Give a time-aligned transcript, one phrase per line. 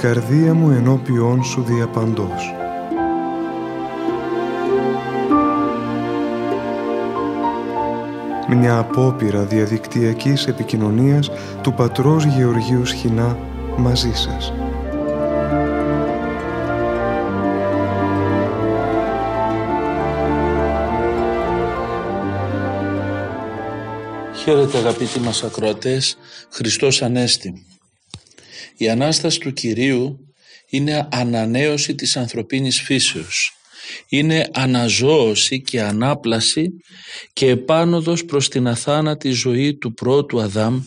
[0.00, 2.54] η καρδία μου ενώπιόν σου διαπαντός.
[8.48, 11.30] Μια απόπειρα διαδικτυακής επικοινωνίας
[11.62, 13.38] του πατρός Γεωργίου Σχοινά
[13.76, 14.52] μαζί σας.
[24.34, 26.16] Χαίρετε αγαπητοί μας ακροατές,
[26.50, 27.64] Χριστός Ανέστη.
[28.80, 30.18] Η Ανάσταση του Κυρίου
[30.70, 33.52] είναι ανανέωση της ανθρωπίνης φύσεως.
[34.08, 36.68] Είναι αναζώωση και ανάπλαση
[37.32, 40.80] και επάνωδος προς την αθάνατη ζωή του πρώτου Αδάμ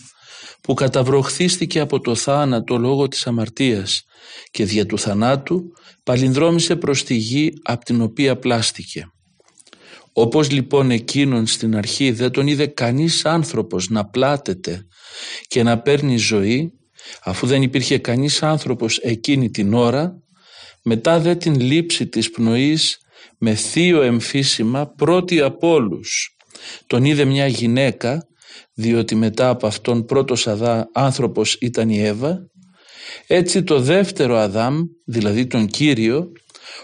[0.61, 4.03] που καταβροχθίστηκε από το θάνατο λόγω της αμαρτίας
[4.51, 5.63] και δια του θανάτου
[6.03, 9.05] παλινδρόμησε προς τη γη από την οποία πλάστηκε.
[10.13, 14.85] Όπως λοιπόν εκείνον στην αρχή δεν τον είδε κανείς άνθρωπος να πλάτεται
[15.47, 16.71] και να παίρνει ζωή
[17.23, 20.13] αφού δεν υπήρχε κανείς άνθρωπος εκείνη την ώρα
[20.83, 22.97] μετά δε την λήψη της πνοής
[23.37, 26.35] με θείο εμφύσιμα πρώτη από όλους.
[26.87, 28.27] Τον είδε μια γυναίκα
[28.73, 32.37] διότι μετά από αυτόν πρώτος Αδά άνθρωπος ήταν η Εύα.
[33.27, 36.31] Έτσι το δεύτερο Αδάμ δηλαδή τον Κύριο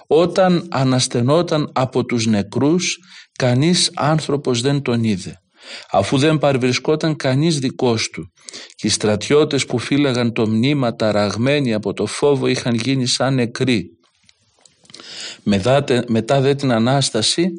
[0.07, 2.97] όταν αναστενόταν από τους νεκρούς
[3.37, 5.39] κανείς άνθρωπος δεν τον είδε
[5.91, 8.33] αφού δεν παρευρισκόταν κανείς δικός του
[8.75, 13.89] και οι στρατιώτες που φύλαγαν το μνήμα ταραγμένοι από το φόβο είχαν γίνει σαν νεκροί.
[16.07, 17.49] Μετά δε την Ανάσταση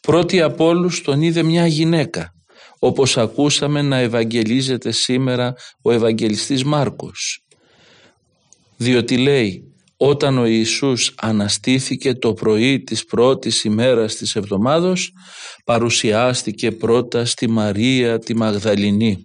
[0.00, 2.30] πρώτη από όλους τον είδε μια γυναίκα
[2.78, 7.46] όπως ακούσαμε να ευαγγελίζεται σήμερα ο Ευαγγελιστής Μάρκος
[8.76, 15.12] διότι λέει όταν ο Ιησούς αναστήθηκε το πρωί της πρώτης ημέρας της εβδομάδος
[15.64, 19.18] παρουσιάστηκε πρώτα στη Μαρία τη Μαγδαληνή.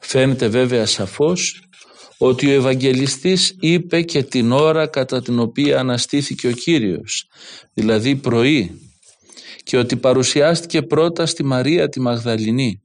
[0.00, 1.62] Φαίνεται βέβαια σαφώς
[2.18, 7.24] ότι ο Ευαγγελιστής είπε και την ώρα κατά την οποία αναστήθηκε ο Κύριος,
[7.74, 8.80] δηλαδή πρωί,
[9.62, 12.80] και ότι παρουσιάστηκε πρώτα στη Μαρία τη Μαγδαληνή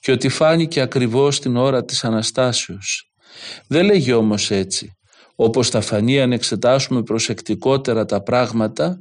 [0.00, 3.10] και ότι φάνηκε ακριβώς την ώρα της Αναστάσεως.
[3.68, 4.97] Δεν λέγει όμως έτσι
[5.40, 8.98] όπως θα φανεί αν εξετάσουμε προσεκτικότερα τα πράγματα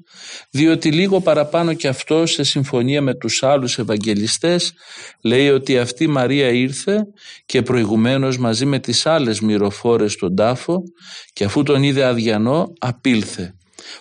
[0.49, 4.73] διότι λίγο παραπάνω και αυτό σε συμφωνία με τους άλλους Ευαγγελιστές
[5.21, 7.07] λέει ότι αυτή η Μαρία ήρθε
[7.45, 10.83] και προηγουμένως μαζί με τις άλλες μυροφόρες στον τάφο
[11.33, 13.55] και αφού τον είδε αδιανό απήλθε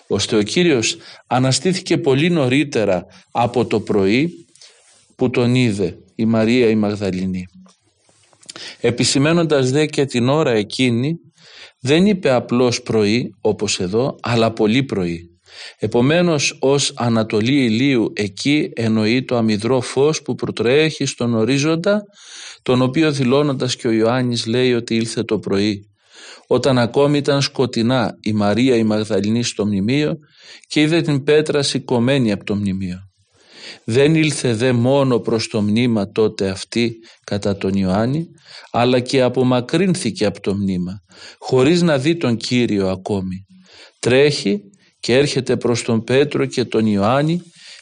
[0.07, 4.45] ώστε ο Κύριος αναστήθηκε πολύ νωρίτερα από το πρωί
[5.15, 7.47] που τον είδε η Μαρία η Μαγδαληνή.
[8.81, 11.19] Επισημένοντας δε και την ώρα εκείνη
[11.79, 15.31] δεν είπε απλώς πρωί όπως εδώ αλλά πολύ πρωί.
[15.79, 22.03] Επομένως ως ανατολή ηλίου εκεί εννοεί το αμυδρό φως που προτρέχει στον ορίζοντα
[22.61, 25.89] τον οποίο δηλώνοντας και ο Ιωάννης λέει ότι ήλθε το πρωί
[26.47, 30.17] όταν ακόμη ήταν σκοτεινά η Μαρία η Μαγδαληνή στο μνημείο
[30.67, 33.06] και είδε την πέτρα σηκωμένη από το μνημείο.
[33.83, 38.27] Δεν ήλθε δε μόνο προς το μνήμα τότε αυτή κατά τον Ιωάννη,
[38.71, 41.01] αλλά και απομακρύνθηκε από το μνήμα,
[41.37, 43.45] χωρίς να δει τον Κύριο ακόμη.
[43.99, 44.61] Τρέχει
[44.99, 47.41] και έρχεται προς τον Πέτρο και τον Ιωάννη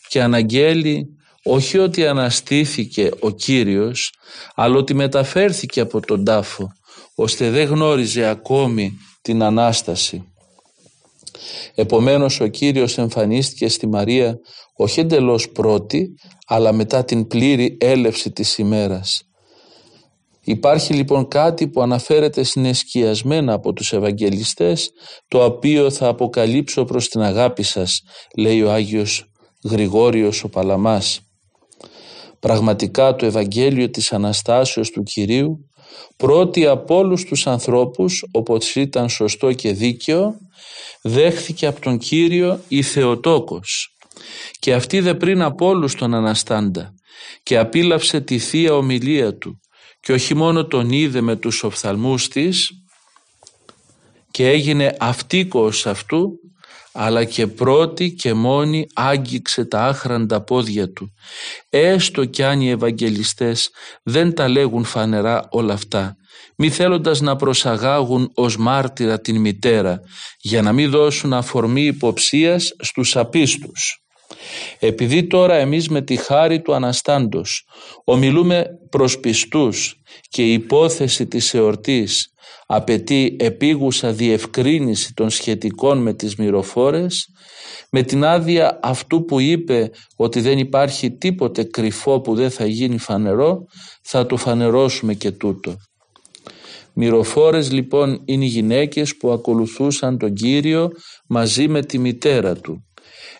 [0.09, 1.05] και αναγγέλει
[1.43, 4.13] όχι ότι αναστήθηκε ο Κύριος,
[4.55, 6.67] αλλά ότι μεταφέρθηκε από τον τάφο,
[7.15, 8.91] ώστε δεν γνώριζε ακόμη
[9.21, 10.23] την Ανάσταση.
[11.75, 14.39] Επομένως ο Κύριος εμφανίστηκε στη Μαρία
[14.75, 16.13] όχι εντελώς πρώτη
[16.47, 19.23] αλλά μετά την πλήρη έλευση της ημέρας.
[20.47, 24.91] Υπάρχει λοιπόν κάτι που αναφέρεται συνεσκιασμένα από τους Ευαγγελιστές
[25.27, 28.01] το οποίο θα αποκαλύψω προς την αγάπη σας
[28.37, 29.31] λέει ο Άγιος
[29.63, 31.19] Γρηγόριος ο Παλαμάς.
[32.39, 35.69] Πραγματικά το Ευαγγέλιο της Αναστάσεως του Κυρίου
[36.17, 40.33] πρώτη από όλους τους ανθρώπους όπως ήταν σωστό και δίκαιο
[41.01, 43.95] δέχθηκε από τον Κύριο η Θεοτόκος.
[44.59, 46.93] Και αυτή δε πριν από όλους τον Αναστάντα
[47.43, 49.59] και απίλαυσε τη Θεία Ομιλία του
[49.99, 52.69] και όχι μόνο τον είδε με τους οφθαλμούς της
[54.31, 56.39] και έγινε αυτίκος αυτού
[56.97, 61.13] αλλά και πρώτη και μόνη άγγιξε τα άχραντα πόδια του.
[61.69, 63.69] Έστω κι αν οι Ευαγγελιστές
[64.03, 66.15] δεν τα λέγουν φανερά όλα αυτά,
[66.57, 69.99] μη θέλοντας να προσαγάγουν ως μάρτυρα την μητέρα,
[70.39, 73.99] για να μην δώσουν αφορμή υποψίας στους απίστους.
[74.79, 77.67] Επειδή τώρα εμείς με τη χάρη του Αναστάντος
[78.03, 79.95] ομιλούμε προς πιστούς
[80.29, 82.33] και η υπόθεση της εορτής
[82.65, 87.29] απαιτεί επίγουσα διευκρίνηση των σχετικών με τις μυροφόρες
[87.91, 92.97] με την άδεια αυτού που είπε ότι δεν υπάρχει τίποτε κρυφό που δεν θα γίνει
[92.97, 93.65] φανερό
[94.01, 95.75] θα το φανερώσουμε και τούτο.
[96.93, 100.89] Μυροφόρες λοιπόν είναι οι γυναίκες που ακολουθούσαν τον Κύριο
[101.27, 102.85] μαζί με τη μητέρα του.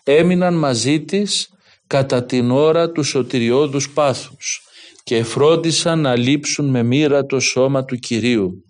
[0.02, 1.48] Έμειναν μαζί της
[1.86, 4.60] κατά την ώρα του σωτηριώδους πάθους
[5.02, 8.65] και φρόντισαν να λείψουν με μοίρα το σώμα του Κυρίου.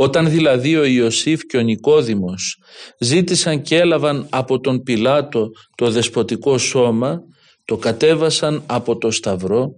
[0.00, 2.58] Όταν δηλαδή ο Ιωσήφ και ο Νικόδημος
[3.00, 7.20] ζήτησαν και έλαβαν από τον Πιλάτο το δεσποτικό σώμα,
[7.64, 9.70] το κατέβασαν από το σταυρό,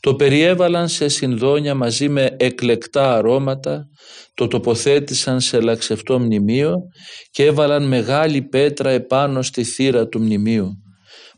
[0.00, 3.86] το περιέβαλαν σε συνδόνια μαζί με εκλεκτά αρώματα,
[4.34, 6.74] το τοποθέτησαν σε λαξευτό μνημείο
[7.30, 10.81] και έβαλαν μεγάλη πέτρα επάνω στη θύρα του μνημείου.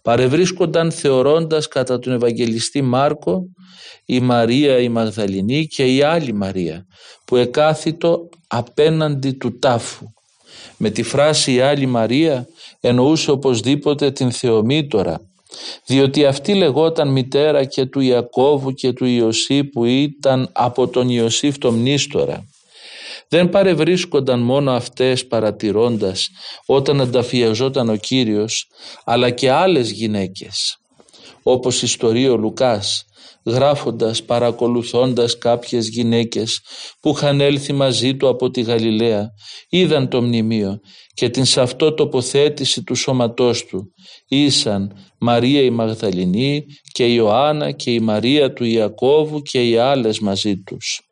[0.05, 3.45] Παρευρίσκονταν θεωρώντας κατά τον Ευαγγελιστή Μάρκο
[4.05, 6.87] η Μαρία η Μαγδαληνή και η άλλη Μαρία
[7.25, 10.07] που εκάθιτο απέναντι του τάφου.
[10.77, 12.47] Με τη φράση η άλλη Μαρία
[12.81, 15.21] εννοούσε οπωσδήποτε την Θεομήτωρα
[15.87, 21.59] διότι αυτή λεγόταν μητέρα και του Ιακώβου και του Ιωσή που ήταν από τον Ιωσήφ
[21.59, 22.45] το μνήστορα.
[23.29, 26.29] Δεν παρευρίσκονταν μόνο αυτές παρατηρώντας
[26.67, 28.67] όταν ανταφιαζόταν ο Κύριος
[29.05, 30.79] αλλά και άλλες γυναίκες
[31.43, 33.05] όπως ιστορεί ο Λουκάς
[33.47, 36.61] γράφοντας, παρακολουθώντας κάποιες γυναίκες
[37.01, 39.31] που είχαν έλθει μαζί του από τη Γαλιλαία,
[39.69, 40.79] είδαν το μνημείο
[41.15, 43.93] και την σε αυτό τοποθέτηση του σώματός του.
[44.29, 50.21] Ήσαν Μαρία η Μαγδαληνή και η Ιωάννα και η Μαρία του Ιακώβου και οι άλλες
[50.21, 51.04] μαζί τους.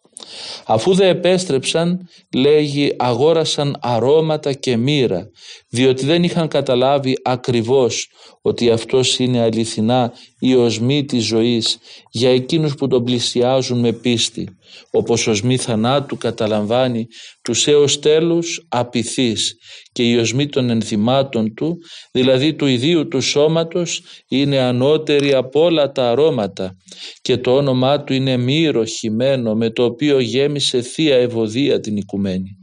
[0.66, 5.30] Αφού δε επέστρεψαν, λέγει, αγόρασαν αρώματα και μοίρα,
[5.68, 8.10] διότι δεν είχαν καταλάβει ακριβώς
[8.42, 10.12] ότι αυτός είναι αληθινά
[10.44, 11.78] η οσμή της ζωής
[12.10, 14.48] για εκείνους που τον πλησιάζουν με πίστη,
[14.90, 17.06] όπως οσμή θανάτου καταλαμβάνει
[17.42, 19.56] τους έως τέλους απειθείς
[19.92, 21.78] και η οσμή των ενθυμάτων του,
[22.12, 26.76] δηλαδή του ιδίου του σώματος, είναι ανώτερη από όλα τα αρώματα
[27.22, 32.56] και το όνομά του είναι μύρο χυμένο με το οποίο γέμισε θεία ευωδία την οικουμένη.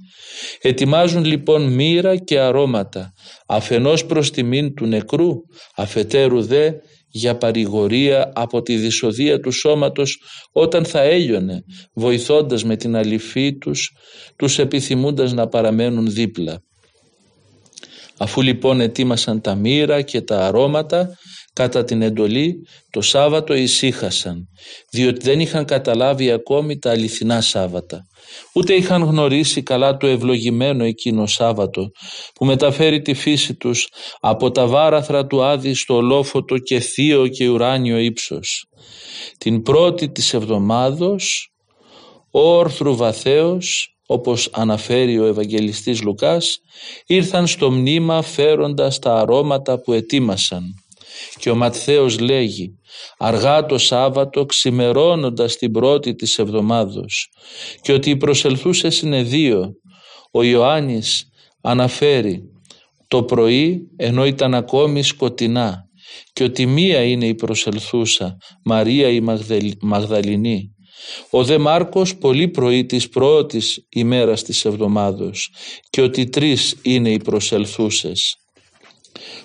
[0.61, 3.13] Ετοιμάζουν λοιπόν μοίρα και αρώματα,
[3.45, 5.29] αφενός προς τιμήν του νεκρού,
[5.75, 6.71] αφετέρου δε
[7.11, 10.21] για παρηγορία από τη δυσοδεία του σώματος
[10.51, 11.63] όταν θα έλειωνε,
[11.94, 13.91] βοηθώντας με την αληφή τους,
[14.35, 16.61] τους επιθυμούντας να παραμένουν δίπλα.
[18.17, 21.17] Αφού λοιπόν ετοίμασαν τα μοίρα και τα αρώματα,
[21.59, 24.47] κατά την εντολή το Σάββατο ησύχασαν,
[24.91, 28.07] διότι δεν είχαν καταλάβει ακόμη τα αληθινά Σάββατα.
[28.53, 31.91] Ούτε είχαν γνωρίσει καλά το ευλογημένο εκείνο Σάββατο
[32.33, 33.88] που μεταφέρει τη φύση τους
[34.19, 38.65] από τα βάραθρα του Άδη στο ολόφωτο και θείο και ουράνιο ύψος.
[39.38, 41.51] Την πρώτη της εβδομάδος
[42.31, 46.59] ο όρθρου βαθέως όπως αναφέρει ο Ευαγγελιστής Λουκάς,
[47.05, 50.63] ήρθαν στο μνήμα φέροντας τα αρώματα που ετοίμασαν.
[51.39, 52.80] Και ο Ματθαίος λέγει
[53.18, 57.30] αργά το Σάββατο ξημερώνοντας την πρώτη της εβδομάδος
[57.81, 59.74] και ότι προσελθούσε συνεδίο.
[60.31, 61.30] Ο Ιωάννης
[61.62, 62.44] αναφέρει
[63.07, 65.88] το πρωί ενώ ήταν ακόμη σκοτεινά
[66.33, 69.22] και ότι μία είναι η προσελθούσα Μαρία η
[69.81, 70.74] Μαγδαληνή
[71.29, 75.53] ο δε Μάρκος πολύ πρωί της πρώτης ημέρας της εβδομάδος
[75.89, 78.36] και ότι τρεις είναι οι προσελθούσες.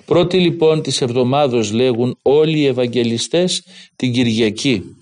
[0.05, 3.63] Πρώτοι λοιπόν της εβδομάδος λέγουν όλοι οι Ευαγγελιστές
[3.97, 4.97] την Κυριακή.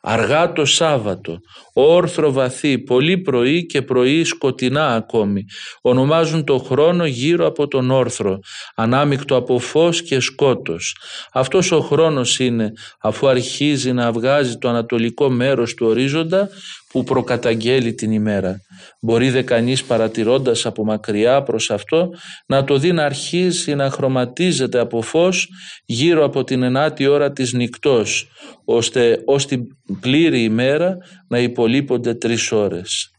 [0.00, 1.40] Αργά το Σάββατο,
[1.80, 5.44] όρθρο βαθύ, πολύ πρωί και πρωί σκοτεινά ακόμη.
[5.80, 8.38] Ονομάζουν το χρόνο γύρω από τον όρθρο,
[8.74, 10.96] ανάμεικτο από φως και σκότος.
[11.32, 16.48] Αυτός ο χρόνος είναι, αφού αρχίζει να βγάζει το ανατολικό μέρος του ορίζοντα,
[16.88, 18.60] που προκαταγγέλει την ημέρα.
[19.00, 22.10] Μπορεί δε κανείς παρατηρώντας από μακριά προς αυτό
[22.46, 25.48] να το δει να αρχίσει να χρωματίζεται από φως
[25.84, 28.28] γύρω από την ενάτη ώρα της νυχτός
[28.64, 29.66] ώστε ως την
[30.00, 30.96] πλήρη ημέρα
[31.28, 31.38] να
[31.68, 33.10] υπολείπονται τρεις ώρες.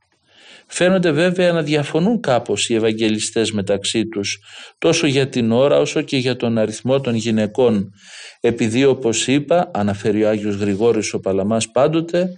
[0.68, 4.38] Φαίνονται βέβαια να διαφωνούν κάπως οι Ευαγγελιστές μεταξύ τους
[4.78, 7.92] τόσο για την ώρα όσο και για τον αριθμό των γυναικών
[8.40, 12.30] επειδή όπως είπα αναφέρει ο Άγιος Γρηγόρης ο Παλαμάς πάντοτε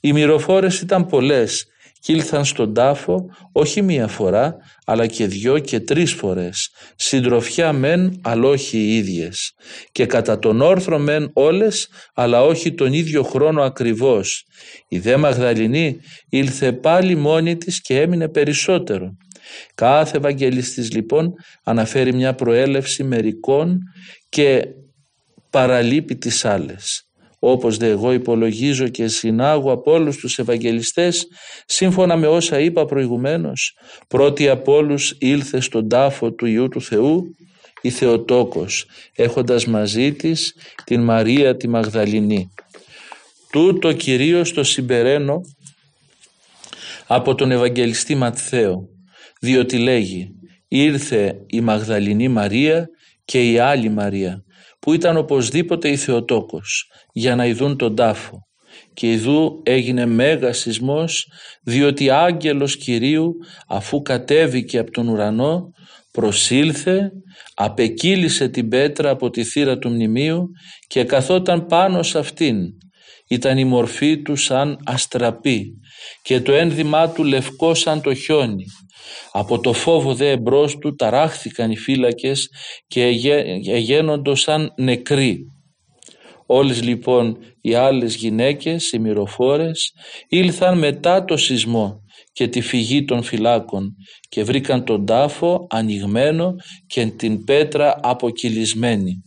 [0.00, 1.66] οι μυροφόρες ήταν πολλές
[2.00, 6.68] και ήλθαν στον τάφο όχι μία φορά αλλά και δυο και τρεις φορές.
[6.96, 9.52] Συντροφιά μεν αλλά όχι οι ίδιες.
[9.92, 14.44] Και κατά τον όρθρο μεν όλες αλλά όχι τον ίδιο χρόνο ακριβώς.
[14.88, 15.96] Η δε Μαγδαληνή
[16.28, 19.16] ήλθε πάλι μόνη της και έμεινε περισσότερο.
[19.74, 21.32] Κάθε Ευαγγελιστής λοιπόν
[21.64, 23.78] αναφέρει μια προέλευση μερικών
[24.28, 24.64] και
[25.50, 27.07] παραλείπει τις άλλες
[27.38, 31.26] όπως δε εγώ υπολογίζω και συνάγω από όλους τους Ευαγγελιστές
[31.66, 33.76] σύμφωνα με όσα είπα προηγουμένως
[34.08, 37.36] πρώτη από όλους ήλθε στον τάφο του Ιού του Θεού
[37.80, 40.54] η Θεοτόκος έχοντας μαζί της
[40.84, 42.50] την Μαρία τη Μαγδαληνή.
[43.50, 45.40] Τούτο κυρίως το συμπεραίνω
[47.06, 48.88] από τον Ευαγγελιστή Ματθαίο
[49.40, 50.30] διότι λέγει
[50.68, 52.88] ήρθε η Μαγδαληνή Μαρία
[53.24, 54.42] και η άλλη Μαρία
[54.78, 58.48] που ήταν οπωσδήποτε η Θεοτόκος για να ειδούν τον τάφο
[58.94, 61.28] και ειδού έγινε μέγας σεισμός
[61.62, 63.34] διότι άγγελος Κυρίου
[63.68, 65.70] αφού κατέβηκε από τον ουρανό
[66.12, 67.10] προσήλθε,
[67.54, 70.50] απεκύλησε την πέτρα από τη θύρα του μνημείου
[70.86, 72.56] και καθόταν πάνω σε αυτήν.
[73.28, 75.78] Ήταν η μορφή του σαν αστραπή
[76.22, 78.64] και το ένδυμά του λευκό σαν το χιόνι.
[79.32, 82.48] Από το φόβο δε εμπρός του ταράχθηκαν οι φύλακες
[82.86, 83.02] και
[83.66, 85.38] εγένοντος σαν νεκροί.
[86.46, 89.92] Όλες λοιπόν οι άλλες γυναίκες, οι μυροφόρες,
[90.28, 92.02] ήλθαν μετά το σεισμό
[92.32, 93.96] και τη φυγή των φυλάκων
[94.28, 96.54] και βρήκαν τον τάφο ανοιγμένο
[96.86, 99.22] και την πέτρα αποκυλισμένη.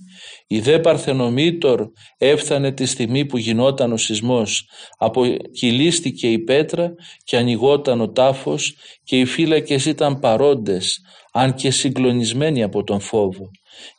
[0.53, 6.93] Η δε Παρθενομήτωρ έφτανε τη στιγμή που γινόταν ο σεισμός, αποκυλίστηκε η πέτρα
[7.23, 10.99] και ανοιγόταν ο τάφος και οι φύλακες ήταν παρόντες,
[11.31, 13.49] αν και συγκλονισμένοι από τον φόβο.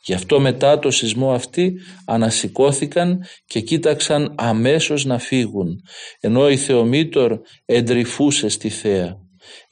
[0.05, 1.73] Γι' αυτό μετά το σεισμό αυτοί
[2.05, 5.81] ανασηκώθηκαν και κοίταξαν αμέσως να φύγουν,
[6.19, 9.22] ενώ η Θεομήτωρ εντρυφούσε στη θέα.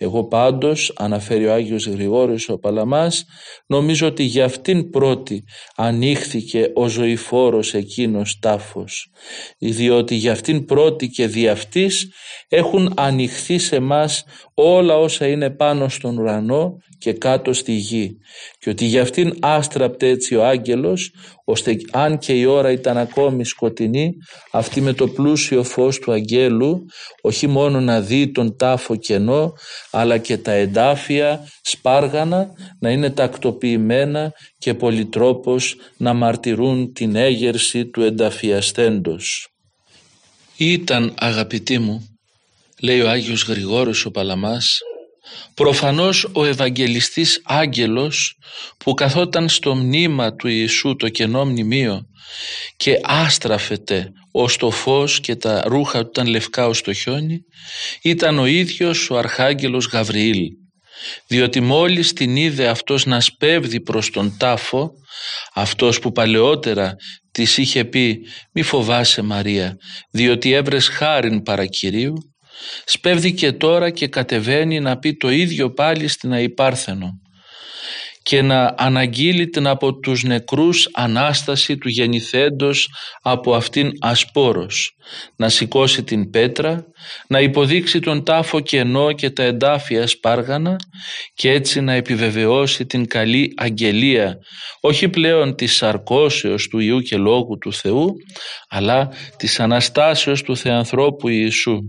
[0.03, 3.25] Εγώ πάντως, αναφέρει ο Άγιος Γρηγόριος ο Παλαμάς,
[3.67, 5.43] νομίζω ότι για αυτήν πρώτη
[5.75, 9.11] ανοίχθηκε ο ζωηφόρος εκείνος τάφος,
[9.57, 12.11] διότι για αυτήν πρώτη και δι' αυτής
[12.47, 18.17] έχουν ανοιχθεί σε μας όλα όσα είναι πάνω στον ουρανό και κάτω στη γη
[18.59, 21.13] και ότι για αυτήν άστραπτε έτσι ο άγγελος
[21.45, 24.13] ώστε αν και η ώρα ήταν ακόμη σκοτεινή
[24.51, 26.85] αυτή με το πλούσιο φως του αγγέλου
[27.21, 29.53] όχι μόνο να δει τον τάφο κενό
[29.91, 32.47] αλλά και τα εντάφια σπάργανα
[32.79, 39.47] να είναι τακτοποιημένα και πολυτρόπως να μαρτυρούν την έγερση του ενταφιαστέντος.
[40.57, 42.05] Ήταν αγαπητοί μου
[42.81, 44.79] λέει ο Άγιος Γρηγόρης ο Παλαμάς
[45.53, 48.37] προφανώς ο Ευαγγελιστής Άγγελος
[48.77, 52.05] που καθόταν στο μνήμα του Ιησού το κενό μνημείο
[52.77, 57.39] και άστραφεται ως το φως και τα ρούχα του ήταν λευκά ως το χιόνι
[58.01, 60.39] ήταν ο ίδιος ο Αρχάγγελος Γαβριήλ.
[61.27, 64.91] Διότι μόλις την είδε αυτός να σπέβδει προς τον τάφο
[65.53, 66.95] αυτός που παλαιότερα
[67.31, 68.19] της είχε πει
[68.51, 69.75] «Μη φοβάσαι Μαρία,
[70.11, 72.30] διότι έβρες χάριν παρακυρίου»,
[72.85, 77.21] σπέβδει και τώρα και κατεβαίνει να πει το ίδιο πάλι στην Αϊπάρθενο
[78.23, 82.89] και να αναγγείλει την από τους νεκρούς Ανάσταση του γεννηθέντος
[83.21, 84.97] από αυτήν ασπόρος,
[85.35, 86.85] να σηκώσει την πέτρα,
[87.27, 90.75] να υποδείξει τον τάφο κενό και τα εντάφια σπάργανα
[91.33, 94.37] και έτσι να επιβεβαιώσει την καλή αγγελία,
[94.81, 98.13] όχι πλέον της σαρκώσεως του Ιού και Λόγου του Θεού,
[98.69, 101.79] αλλά της Αναστάσεως του Θεανθρώπου Ιησού.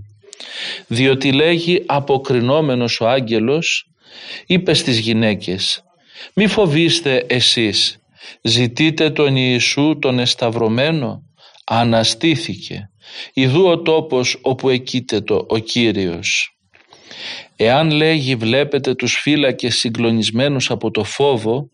[0.87, 3.87] Διότι λέγει αποκρινόμενος ο άγγελος,
[4.46, 5.82] είπε στις γυναίκες
[6.34, 7.99] μη φοβήστε εσείς,
[8.42, 11.22] ζητείτε τον Ιησού τον εσταυρωμένο,
[11.66, 12.90] αναστήθηκε.
[13.32, 16.56] Ιδού ο τόπος όπου εκείτετο ο Κύριος.
[17.56, 21.68] Εάν λέγει βλέπετε τους φύλακες συγκλονισμένους από το φόβο,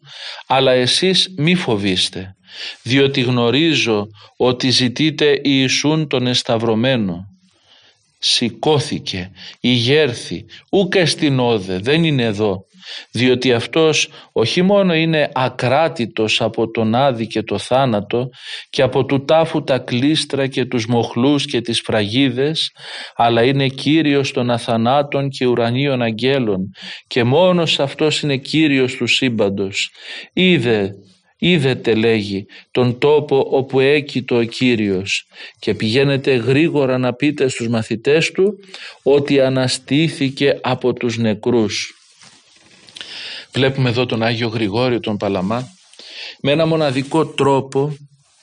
[0.46, 2.36] αλλά εσείς μη φοβήστε,
[2.82, 4.06] διότι γνωρίζω
[4.36, 7.27] ότι ζητείτε Ιησούν τον εσταυρωμένο.
[8.18, 12.66] Σηκώθηκε, ηγέρθη, ούκε στην όδε, δεν είναι εδώ,
[13.10, 18.28] διότι αυτός όχι μόνο είναι ακράτητος από τον άδη και το θάνατο
[18.70, 22.70] και από του τάφου τα κλίστρα και τους μοχλούς και τις φραγίδες
[23.14, 26.70] αλλά είναι Κύριος των αθανάτων και ουρανίων αγγέλων
[27.06, 29.90] και μόνος αυτός είναι Κύριος του σύμπαντος.
[30.32, 30.94] Είδε
[31.38, 35.26] Είδετε λέγει τον τόπο όπου έκειτο ο Κύριος
[35.58, 38.58] και πηγαίνετε γρήγορα να πείτε στους μαθητές του
[39.02, 41.92] ότι αναστήθηκε από τους νεκρούς.
[43.52, 45.68] Βλέπουμε εδώ τον Άγιο Γρηγόριο τον Παλαμά
[46.42, 47.96] με ένα μοναδικό τρόπο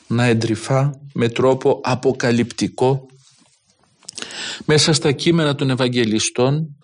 [0.07, 3.05] να εντρυφά με τρόπο αποκαλυπτικό
[4.65, 6.77] μέσα στα κείμενα των Ευαγγελιστών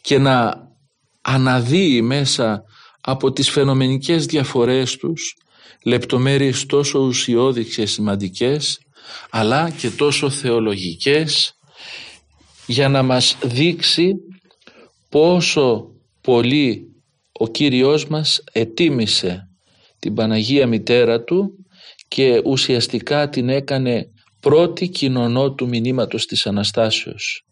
[0.00, 0.68] και να
[1.20, 2.62] αναδύει μέσα
[3.00, 5.34] από τις φαινομενικές διαφορές τους
[5.84, 8.78] λεπτομέρειες τόσο ουσιώδεις και σημαντικές
[9.30, 11.54] αλλά και τόσο θεολογικές
[12.66, 14.12] για να μας δείξει
[15.08, 15.84] πόσο
[16.20, 16.84] πολύ
[17.32, 19.48] ο Κύριος μας ετίμησε
[19.98, 21.54] την Παναγία Μητέρα Του
[22.08, 24.06] και ουσιαστικά την έκανε
[24.40, 27.44] πρώτη κοινωνό του μηνύματος της Αναστάσεως.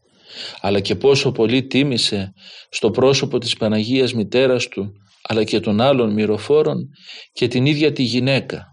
[0.61, 2.33] Αλλά και πόσο πολύ τίμησε
[2.71, 4.93] στο πρόσωπο της Παναγίας Μητέρας Του
[5.29, 6.89] αλλά και των άλλων μυροφόρων
[7.33, 8.67] και την ίδια τη γυναίκα.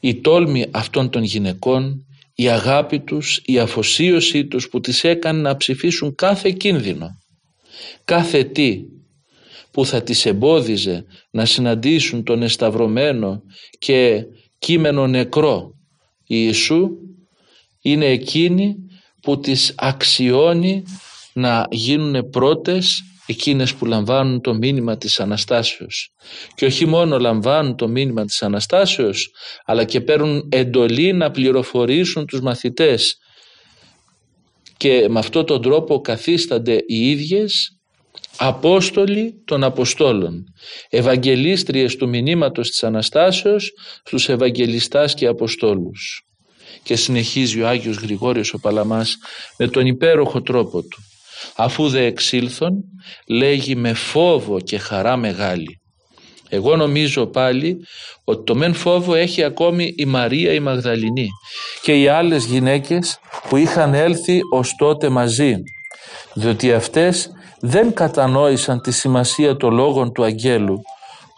[0.00, 5.56] Η τόλμη αυτών των γυναικών η αγάπη τους, η αφοσίωσή τους που τις έκανε να
[5.56, 7.08] ψηφίσουν κάθε κίνδυνο,
[8.04, 8.82] κάθε τι
[9.70, 13.42] που θα τις εμπόδιζε να συναντήσουν τον εσταυρωμένο
[13.78, 14.24] και
[14.58, 15.72] κείμενο νεκρό
[16.26, 16.90] Ιησού
[17.82, 18.76] είναι εκείνοι
[19.22, 20.82] που τις αξιώνει
[21.32, 26.14] να γίνουν πρώτες εκείνες που λαμβάνουν το μήνυμα της Αναστάσεως
[26.54, 29.30] και όχι μόνο λαμβάνουν το μήνυμα της Αναστάσεως
[29.64, 33.16] αλλά και παίρνουν εντολή να πληροφορήσουν τους μαθητές
[34.76, 37.76] και με αυτόν τον τρόπο καθίστανται οι ίδιες
[38.36, 40.44] Απόστολοι των Αποστόλων,
[40.88, 43.72] Ευαγγελίστριες του μηνύματος της Αναστάσεως
[44.04, 46.26] στους Ευαγγελιστάς και Αποστόλους.
[46.82, 49.16] Και συνεχίζει ο Άγιος Γρηγόριος ο Παλαμάς
[49.58, 51.02] με τον υπέροχο τρόπο του.
[51.56, 52.72] Αφού δε εξήλθον
[53.26, 55.80] λέγει με φόβο και χαρά μεγάλη.
[56.48, 57.76] Εγώ νομίζω πάλι
[58.24, 61.28] ότι το μεν φόβο έχει ακόμη η Μαρία η Μαγδαληνή
[61.82, 63.18] και οι άλλες γυναίκες
[63.48, 65.54] που είχαν έλθει ως τότε μαζί
[66.34, 67.30] διότι αυτές
[67.60, 70.82] δεν κατανόησαν τη σημασία των λόγων του αγγέλου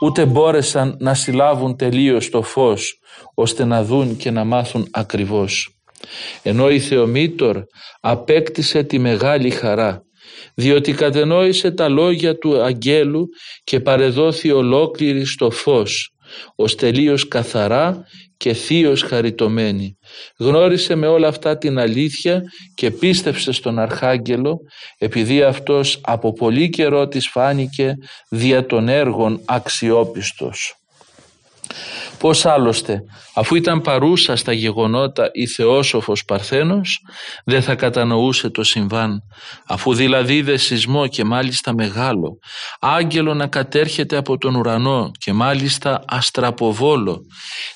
[0.01, 2.99] ούτε μπόρεσαν να συλλάβουν τελείως το φως
[3.35, 5.74] ώστε να δουν και να μάθουν ακριβώς.
[6.43, 7.63] Ενώ η Θεομήτωρ
[8.01, 10.03] απέκτησε τη μεγάλη χαρά
[10.55, 13.29] διότι κατενόησε τα λόγια του αγγέλου
[13.65, 16.15] και παρεδόθη ολόκληρη στο φως
[16.55, 18.05] ως τελείως καθαρά
[18.37, 19.99] και θείος χαριτωμένη.
[20.39, 22.43] Γνώρισε με όλα αυτά την αλήθεια
[22.75, 24.59] και πίστεψε στον Αρχάγγελο
[24.99, 27.95] επειδή αυτός από πολύ καιρό της φάνηκε
[28.29, 30.75] δια των έργων αξιόπιστος.
[32.25, 33.03] Πώς άλλωστε,
[33.35, 37.01] αφού ήταν παρούσα στα γεγονότα η Θεόσοφος Παρθένος,
[37.45, 39.21] δεν θα κατανοούσε το συμβάν,
[39.67, 42.39] αφού δηλαδή είδε σεισμό και μάλιστα μεγάλο,
[42.81, 47.21] άγγελο να κατέρχεται από τον ουρανό και μάλιστα αστραποβόλο,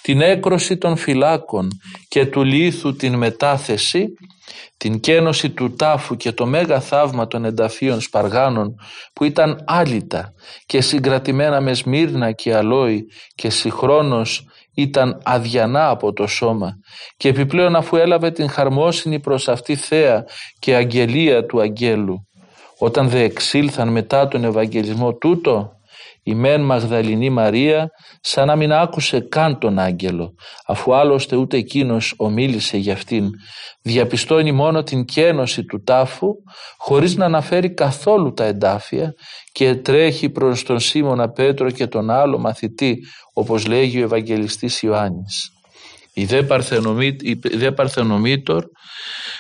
[0.03, 1.69] την έκρωση των φυλάκων
[2.09, 4.05] και του λίθου την μετάθεση,
[4.77, 8.75] την κένωση του τάφου και το μέγα θαύμα των ενταφίων σπαργάνων
[9.13, 10.33] που ήταν άλυτα
[10.67, 16.79] και συγκρατημένα με σμύρνα και αλόι και συγχρόνως ήταν αδιανά από το σώμα
[17.17, 20.25] και επιπλέον αφού έλαβε την χαρμόσυνη προς αυτή θέα
[20.59, 22.29] και αγγελία του αγγέλου.
[22.79, 25.78] Όταν δε εξήλθαν μετά τον Ευαγγελισμό τούτο
[26.29, 27.89] η μεν Μαγδαληνή Μαρία
[28.21, 30.35] σαν να μην άκουσε καν τον άγγελο
[30.67, 33.31] αφού άλλωστε ούτε εκείνος ομίλησε για αυτήν
[33.83, 36.29] διαπιστώνει μόνο την κένωση του τάφου
[36.79, 39.15] χωρίς να αναφέρει καθόλου τα εντάφια
[39.53, 42.99] και τρέχει προς τον Σίμωνα Πέτρο και τον άλλο μαθητή
[43.33, 45.58] όπως λέγει ο Ευαγγελιστής Ιωάννης.
[46.19, 46.43] Η δε,
[47.21, 48.65] η Παρθενομήτωρ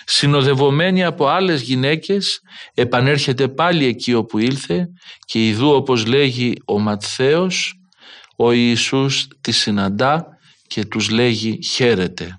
[0.05, 2.41] συνοδευομένη από άλλες γυναίκες
[2.75, 4.87] επανέρχεται πάλι εκεί όπου ήλθε
[5.25, 7.75] και ειδού όπως λέγει ο Ματθαίος
[8.37, 10.27] ο Ιησούς τη συναντά
[10.67, 12.39] και τους λέγει χαίρετε.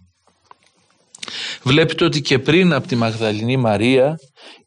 [1.63, 4.15] Βλέπετε ότι και πριν από τη Μαγδαληνή Μαρία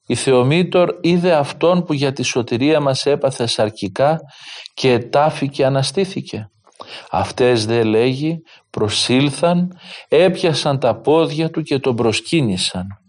[0.06, 4.18] η Θεομήτωρ είδε αυτόν που για τη σωτηρία μας έπαθε σαρκικά
[4.74, 6.51] και τάφη και αναστήθηκε.
[7.10, 9.78] Αυτές δε λέγει προσήλθαν,
[10.08, 13.01] έπιασαν τα πόδια του και τον προσκύνησαν.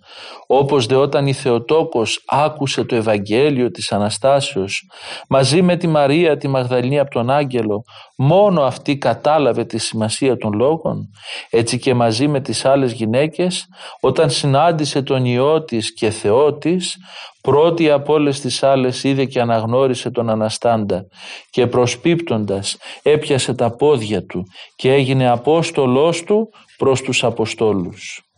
[0.47, 4.89] Όπως δε όταν η Θεοτόκος άκουσε το Ευαγγέλιο της Αναστάσεως
[5.29, 7.83] μαζί με τη Μαρία τη Μαγδαληνή από τον Άγγελο
[8.17, 11.09] μόνο αυτή κατάλαβε τη σημασία των λόγων
[11.49, 13.65] έτσι και μαζί με τις άλλες γυναίκες
[14.01, 16.97] όταν συνάντησε τον Υιό της και Θεό της
[17.41, 21.05] πρώτη από όλες τις άλλες είδε και αναγνώρισε τον Αναστάντα
[21.49, 24.43] και προσπίπτοντας έπιασε τα πόδια του
[24.75, 28.32] και έγινε απόστολός του προς τους Αποστόλους.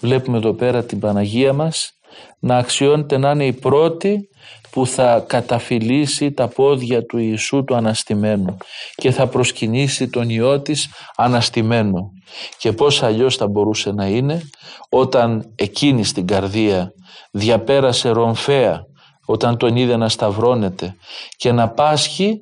[0.00, 1.92] Βλέπουμε εδώ πέρα την Παναγία μας
[2.38, 4.28] να αξιώνεται να είναι η πρώτη
[4.70, 8.56] που θα καταφυλίσει τα πόδια του Ιησού του αναστημένου
[8.94, 12.10] και θα προσκυνήσει τον Υιό της αναστημένο.
[12.58, 14.42] Και πώς αλλιώς θα μπορούσε να είναι
[14.88, 16.92] όταν εκείνη στην καρδία
[17.30, 18.84] διαπέρασε ρομφαία
[19.26, 20.96] όταν τον είδε να σταυρώνεται
[21.36, 22.40] και να πάσχει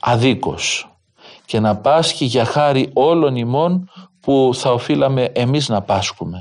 [0.00, 0.88] αδίκως
[1.44, 3.88] και να πάσχει για χάρη όλων ημών
[4.24, 6.38] που θα οφείλαμε εμείς να πάσχουμε.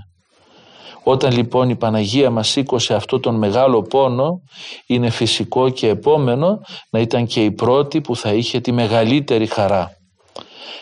[1.03, 4.41] Όταν λοιπόν η Παναγία μας σήκωσε αυτό τον μεγάλο πόνο
[4.87, 9.89] είναι φυσικό και επόμενο να ήταν και η πρώτη που θα είχε τη μεγαλύτερη χαρά.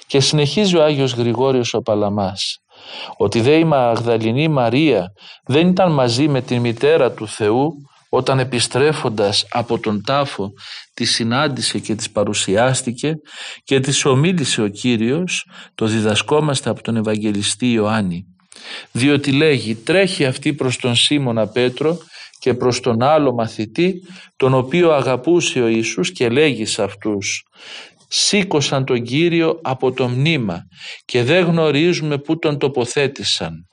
[0.07, 2.61] Και συνεχίζει ο Άγιος Γρηγόριος ο Παλαμάς
[3.17, 5.11] ότι δε η Μαγδαληνή Μαρία
[5.45, 7.71] δεν ήταν μαζί με την μητέρα του Θεού
[8.13, 10.51] όταν επιστρέφοντας από τον τάφο
[10.93, 13.13] τη συνάντησε και της παρουσιάστηκε
[13.63, 18.25] και της ομίλησε ο Κύριος το διδασκόμαστε από τον Ευαγγελιστή Ιωάννη
[18.91, 21.97] διότι λέγει τρέχει αυτή προς τον Σίμωνα Πέτρο
[22.39, 23.93] και προς τον άλλο μαθητή
[24.35, 27.43] τον οποίο αγαπούσε ο Ιησούς και λέγει σε αυτούς
[28.07, 30.63] σήκωσαν τον Κύριο από το μνήμα
[31.05, 33.65] και δεν γνωρίζουμε πού τον τοποθέτησαν.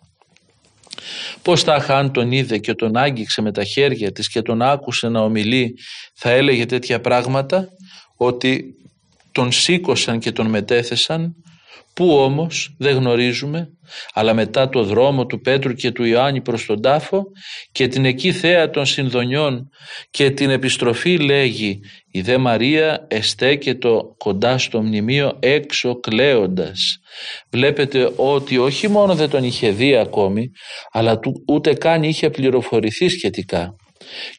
[1.42, 5.08] Πώς τα αν τον είδε και τον άγγιξε με τα χέρια της και τον άκουσε
[5.08, 5.74] να ομιλεί
[6.14, 7.68] θα έλεγε τέτοια πράγματα
[8.16, 8.74] ότι
[9.32, 11.34] τον σήκωσαν και τον μετέθεσαν.
[11.94, 13.68] Πού όμως δεν γνωρίζουμε,
[14.12, 17.24] αλλά μετά το δρόμο του Πέτρου και του Ιωάννη προς τον τάφο
[17.72, 19.68] και την εκεί θέα των συνδονιών
[20.10, 21.80] και την επιστροφή λέγει
[22.18, 26.98] η δε Μαρία εστέκεται κοντά στο μνημείο έξω κλαίοντας.
[27.50, 30.50] Βλέπετε ότι όχι μόνο δεν τον είχε δει ακόμη,
[30.92, 33.74] αλλά ούτε καν είχε πληροφορηθεί σχετικά.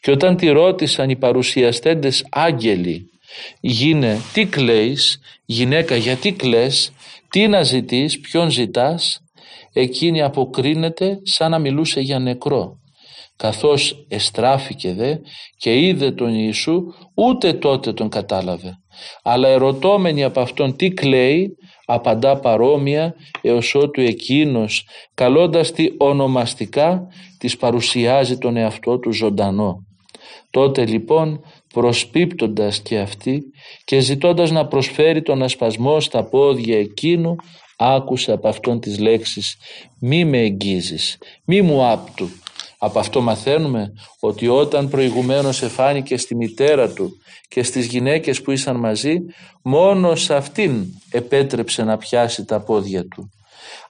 [0.01, 3.05] Και όταν τη ρώτησαν οι παρουσιαστέντες άγγελοι
[3.59, 6.91] γίνε τι κλαίεις, γυναίκα γιατί κλαις,
[7.29, 9.19] τι να ζητείς, ποιον ζητάς,
[9.73, 12.78] εκείνη αποκρίνεται σαν να μιλούσε για νεκρό.
[13.39, 15.15] Καθώς εστράφηκε δε
[15.57, 18.77] και είδε τον Ιησού ούτε τότε τον κατάλαβε.
[19.23, 27.57] Αλλά ερωτώμενη από αυτόν τι κλαίει; απαντά παρόμοια έως ότου εκείνος καλώντας τη ονομαστικά της
[27.57, 29.85] παρουσιάζει τον εαυτό του ζωντανό.
[30.49, 31.41] Τότε λοιπόν
[31.73, 33.41] προσπίπτοντας και αυτή
[33.83, 37.35] και ζητώντας να προσφέρει τον ασπασμό στα πόδια εκείνου
[37.77, 39.57] άκουσε από αυτόν τις λέξεις
[39.99, 42.29] «Μη με εγγίζεις, μη μου άπτου».
[42.81, 48.75] Από αυτό μαθαίνουμε ότι όταν προηγουμένως εφάνηκε στη μητέρα του και στις γυναίκες που ήσαν
[48.75, 49.19] μαζί
[49.61, 53.31] μόνος σε αυτήν επέτρεψε να πιάσει τα πόδια του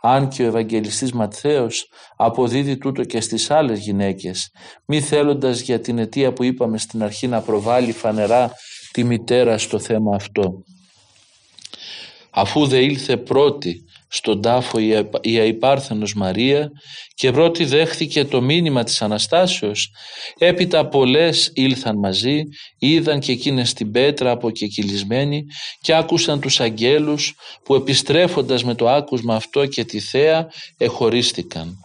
[0.02, 4.52] αν και ο Ευαγγελιστής Ματθαίος αποδίδει τούτο και στις άλλες γυναίκες,
[4.86, 8.52] μη θέλοντας για την αιτία που είπαμε στην αρχή να προβάλλει φανερά
[8.92, 10.64] τη μητέρα στο θέμα αυτό.
[12.30, 14.80] Αφού δε ήλθε πρώτη στον τάφο
[15.22, 16.72] η αϊπάρθενος Μαρία
[17.14, 19.92] και πρώτη δέχθηκε το μήνυμα της Αναστάσεως.
[20.38, 22.42] Έπειτα πολλές ήλθαν μαζί
[22.80, 25.46] είδαν και εκείνες την πέτρα αποκεκυλισμένη
[25.82, 31.78] και άκουσαν τους αγγέλους που επιστρέφοντας με το άκουσμα αυτό και τη θέα εχωρίστηκαν.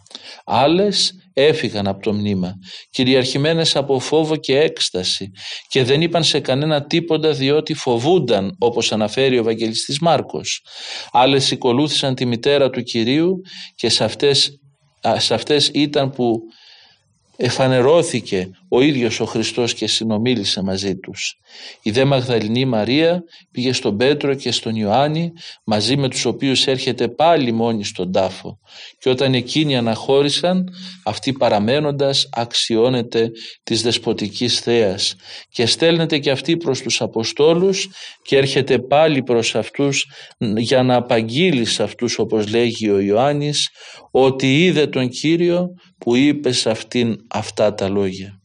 [0.45, 2.55] Άλλες έφυγαν από το μνήμα
[2.91, 5.31] κυριαρχημένες από φόβο και έκσταση
[5.69, 10.65] και δεν είπαν σε κανένα τίποτα διότι φοβούνταν όπως αναφέρει ο Ευαγγελιστής Μάρκος.
[11.13, 13.41] Άλλες ακολούθησαν τη μητέρα του Κυρίου
[13.75, 14.61] και σε αυτές,
[15.17, 16.41] σε αυτές ήταν που
[17.37, 21.39] εφανερώθηκε ο ίδιος ο Χριστός και συνομίλησε μαζί τους.
[21.83, 25.33] Η δε Μαγδαληνή Μαρία πήγε στον Πέτρο και στον Ιωάννη
[25.65, 28.59] μαζί με τους οποίους έρχεται πάλι μόνη στον τάφο
[28.99, 30.69] και όταν εκείνοι αναχώρησαν
[31.05, 33.31] αυτή παραμένοντας αξιώνεται
[33.63, 35.15] της δεσποτικής θέας
[35.49, 37.89] και στέλνεται και αυτή προς τους Αποστόλους
[38.23, 40.07] και έρχεται πάλι προς αυτούς
[40.57, 43.69] για να απαγγείλει σε αυτούς όπως λέγει ο Ιωάννης
[44.11, 48.39] ότι είδε τον Κύριο που είπε σε αυτήν αυτά τα λόγια.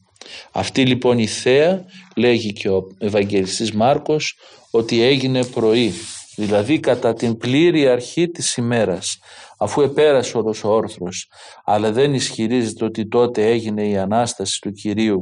[0.52, 1.84] Αυτή λοιπόν η θέα
[2.16, 4.36] λέγει και ο Ευαγγελιστής Μάρκος
[4.70, 5.92] ότι έγινε πρωί
[6.36, 9.18] δηλαδή κατά την πλήρη αρχή της ημέρας
[9.58, 11.28] αφού επέρασε όλος ο όρθρος
[11.64, 15.20] αλλά δεν ισχυρίζεται ότι τότε έγινε η Ανάσταση του Κυρίου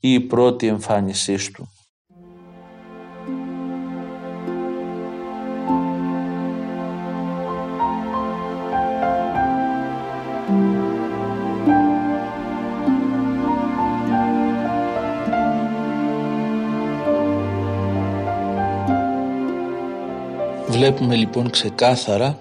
[0.00, 1.68] ή η πρώτη εμφάνισή του.
[20.80, 22.38] Βλέπουμε λοιπόν ξεκάθαρα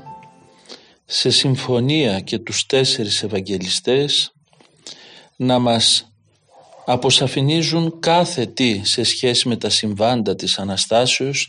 [1.06, 4.32] σε συμφωνία και τους τέσσερις Ευαγγελιστές
[5.36, 6.14] να μας
[6.86, 11.48] αποσαφηνίζουν κάθε τι σε σχέση με τα συμβάντα της Αναστάσεως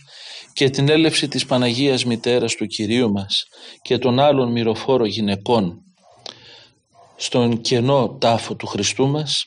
[0.52, 3.44] και την έλευση της Παναγίας Μητέρας του Κυρίου μας
[3.82, 5.82] και των άλλων μυροφόρων γυναικών
[7.16, 9.44] στον κενό τάφο του Χριστού μας.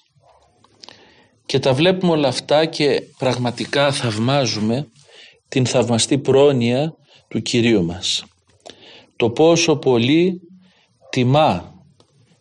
[1.46, 4.88] Και τα βλέπουμε όλα αυτά και πραγματικά θαυμάζουμε
[5.48, 6.98] την θαυμαστή πρόνοια
[7.34, 8.24] του Κυρίου μας.
[9.16, 10.42] Το πόσο πολύ
[11.10, 11.74] τιμά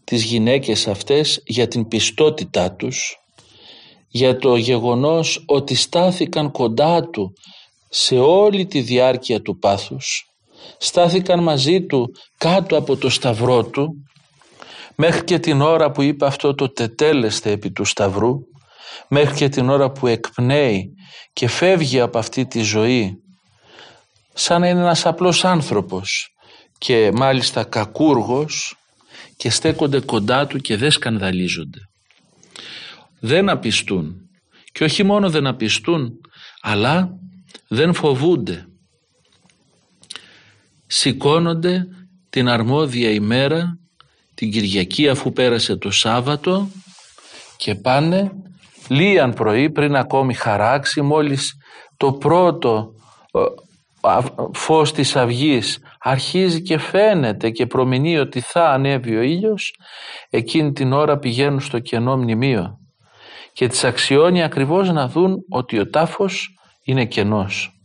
[0.05, 3.17] τις γυναίκες αυτές για την πιστότητά τους,
[4.09, 7.33] για το γεγονός ότι στάθηκαν κοντά του
[7.89, 10.25] σε όλη τη διάρκεια του πάθους,
[10.79, 13.89] στάθηκαν μαζί του κάτω από το σταυρό του,
[14.95, 18.39] μέχρι και την ώρα που είπε αυτό το τετέλεστε επί του σταυρού,
[19.09, 20.93] μέχρι και την ώρα που εκπνέει
[21.33, 23.22] και φεύγει από αυτή τη ζωή
[24.35, 26.35] σαν να είναι ένας απλός άνθρωπος
[26.79, 28.77] και μάλιστα κακούργος
[29.37, 31.79] και στέκονται κοντά του και δεν σκανδαλίζονται.
[33.21, 34.15] Δεν απιστούν
[34.73, 36.11] και όχι μόνο δεν απιστούν
[36.61, 37.09] αλλά
[37.69, 38.67] δεν φοβούνται.
[40.87, 41.87] Σηκώνονται
[42.31, 43.79] την αρμόδια ημέρα
[44.35, 46.69] την Κυριακή αφού πέρασε το Σάββατο
[47.57, 48.33] και πάνε
[48.89, 51.53] λίαν πρωί πριν ακόμη χαράξει μόλις
[51.97, 52.93] το πρώτο
[54.53, 59.75] φως της αυγής αρχίζει και φαίνεται και προμηνύει ότι θα ανέβει ο ήλιος
[60.31, 62.79] εκείνη την ώρα πηγαίνουν στο κενό μνημείο
[63.53, 67.83] και τις αξιώνει ακριβώς να δουν ότι ο τάφος είναι κενός.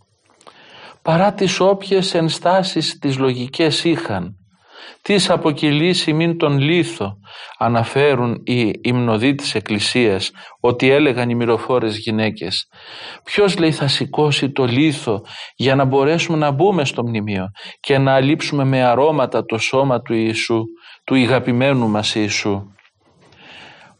[1.01, 4.37] Παρά τις όποιες ενστάσεις τις λογικές είχαν
[5.01, 7.17] τις αποκυλήσει μην τον λίθο
[7.57, 12.67] αναφέρουν οι υμνοδοί της Εκκλησίας ότι έλεγαν οι μυροφόρες γυναίκες.
[13.23, 15.21] Ποιος λέει θα σηκώσει το λίθο
[15.55, 17.45] για να μπορέσουμε να μπούμε στο μνημείο
[17.79, 20.63] και να αλείψουμε με αρώματα το σώμα του Ιησού
[21.03, 22.71] του ηγαπημένου μας Ιησού.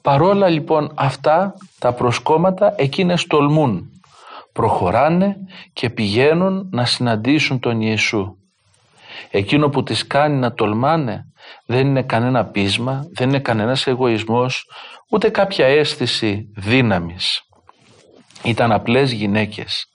[0.01, 3.91] Παρόλα λοιπόν αυτά τα προσκόμματα εκείνες τολμούν.
[4.53, 5.35] Προχωράνε
[5.73, 8.37] και πηγαίνουν να συναντήσουν τον Ιησού
[9.31, 11.23] Εκείνο που τις κάνει να τολμάνε
[11.65, 14.65] δεν είναι κανένα πείσμα, δεν είναι κανένας εγωισμός,
[15.11, 17.41] ούτε κάποια αίσθηση δύναμης.
[18.43, 19.85] Ήταν απλές γυναίκες.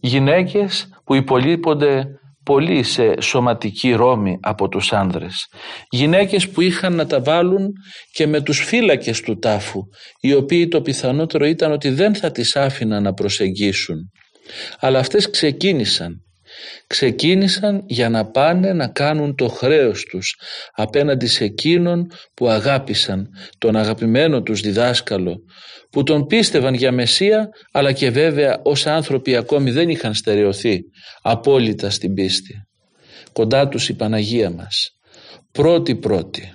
[0.00, 2.04] Γυναίκες που υπολείπονται
[2.44, 5.46] πολύ σε σωματική ρόμη από τους άνδρες.
[5.90, 7.72] Γυναίκες που είχαν να τα βάλουν
[8.12, 9.80] και με τους φύλακες του τάφου,
[10.20, 13.96] οι οποίοι το πιθανότερο ήταν ότι δεν θα τις άφηναν να προσεγγίσουν.
[14.78, 16.24] Αλλά αυτές ξεκίνησαν
[16.86, 20.36] ξεκίνησαν για να πάνε να κάνουν το χρέος τους
[20.72, 25.36] απέναντι σε εκείνον που αγάπησαν τον αγαπημένο τους διδάσκαλο
[25.90, 30.80] που τον πίστευαν για Μεσσία αλλά και βέβαια ως άνθρωποι ακόμη δεν είχαν στερεωθεί
[31.22, 32.54] απόλυτα στην πίστη.
[33.32, 34.90] Κοντά τους η Παναγία μας.
[35.52, 36.52] Πρώτη πρώτη.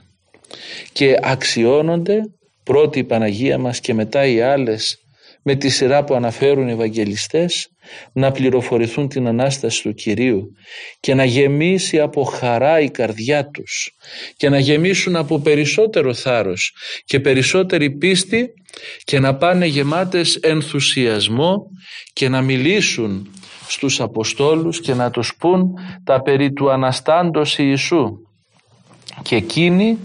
[0.93, 2.21] Και αξιώνονται
[2.63, 4.97] πρώτη η Παναγία μας και μετά οι άλλες
[5.43, 7.67] με τη σειρά που αναφέρουν οι Ευαγγελιστές
[8.13, 10.51] να πληροφορηθούν την Ανάσταση του Κυρίου
[10.99, 13.95] και να γεμίσει από χαρά η καρδιά τους
[14.37, 16.73] και να γεμίσουν από περισσότερο θάρρος
[17.05, 18.53] και περισσότερη πίστη
[19.03, 21.65] και να πάνε γεμάτες ενθουσιασμό
[22.13, 23.29] και να μιλήσουν
[23.67, 28.17] στους Αποστόλους και να τους πούν τα περί του Αναστάντος Ιησού.
[29.21, 29.97] Και εκείνοι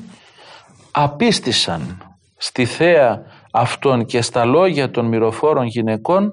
[0.90, 2.02] απίστησαν
[2.36, 6.30] στη θέα αυτών και στα λόγια των μυροφόρων γυναικών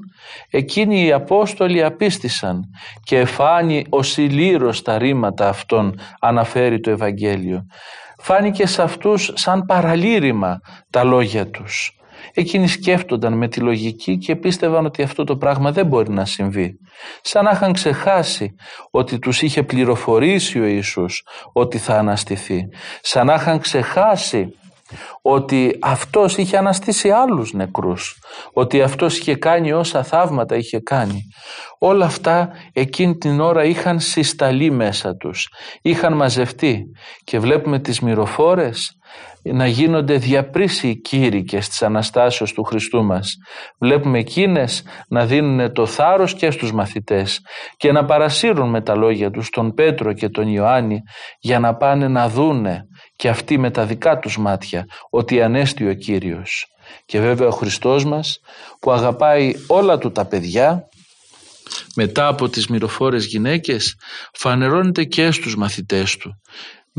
[0.49, 2.63] εκείνοι οι Απόστολοι απίστησαν
[3.03, 7.65] και εφάνει ο ηλύρος τα ρήματα αυτών αναφέρει το Ευαγγέλιο.
[8.17, 11.91] Φάνηκε σε αυτούς σαν παραλήρημα τα λόγια τους.
[12.33, 16.79] Εκείνοι σκέφτονταν με τη λογική και πίστευαν ότι αυτό το πράγμα δεν μπορεί να συμβεί.
[17.21, 18.55] Σαν να είχαν ξεχάσει
[18.91, 22.67] ότι τους είχε πληροφορήσει ο Ιησούς ότι θα αναστηθεί.
[23.01, 24.53] Σαν να είχαν ξεχάσει
[25.21, 28.15] ότι αυτός είχε αναστήσει άλλους νεκρούς,
[28.53, 31.21] ότι αυτός είχε κάνει όσα θαύματα είχε κάνει.
[31.79, 35.47] Όλα αυτά εκείνη την ώρα είχαν συσταλεί μέσα τους,
[35.81, 36.83] είχαν μαζευτεί
[37.23, 38.97] και βλέπουμε τις μυροφόρες
[39.53, 43.35] να γίνονται διαπρίσιοι κήρυκες της Αναστάσεως του Χριστού μας.
[43.79, 47.39] Βλέπουμε εκείνες να δίνουν το θάρρος και στους μαθητές
[47.77, 51.01] και να παρασύρουν με τα λόγια τους τον Πέτρο και τον Ιωάννη
[51.39, 52.81] για να πάνε να δούνε
[53.17, 56.67] και αυτοί με τα δικά τους μάτια ότι ανέστη ο Κύριος.
[57.05, 58.39] Και βέβαια ο Χριστός μας
[58.79, 60.87] που αγαπάει όλα του τα παιδιά
[61.95, 63.95] μετά από τις μυροφόρες γυναίκες
[64.33, 66.41] φανερώνεται και στους μαθητές του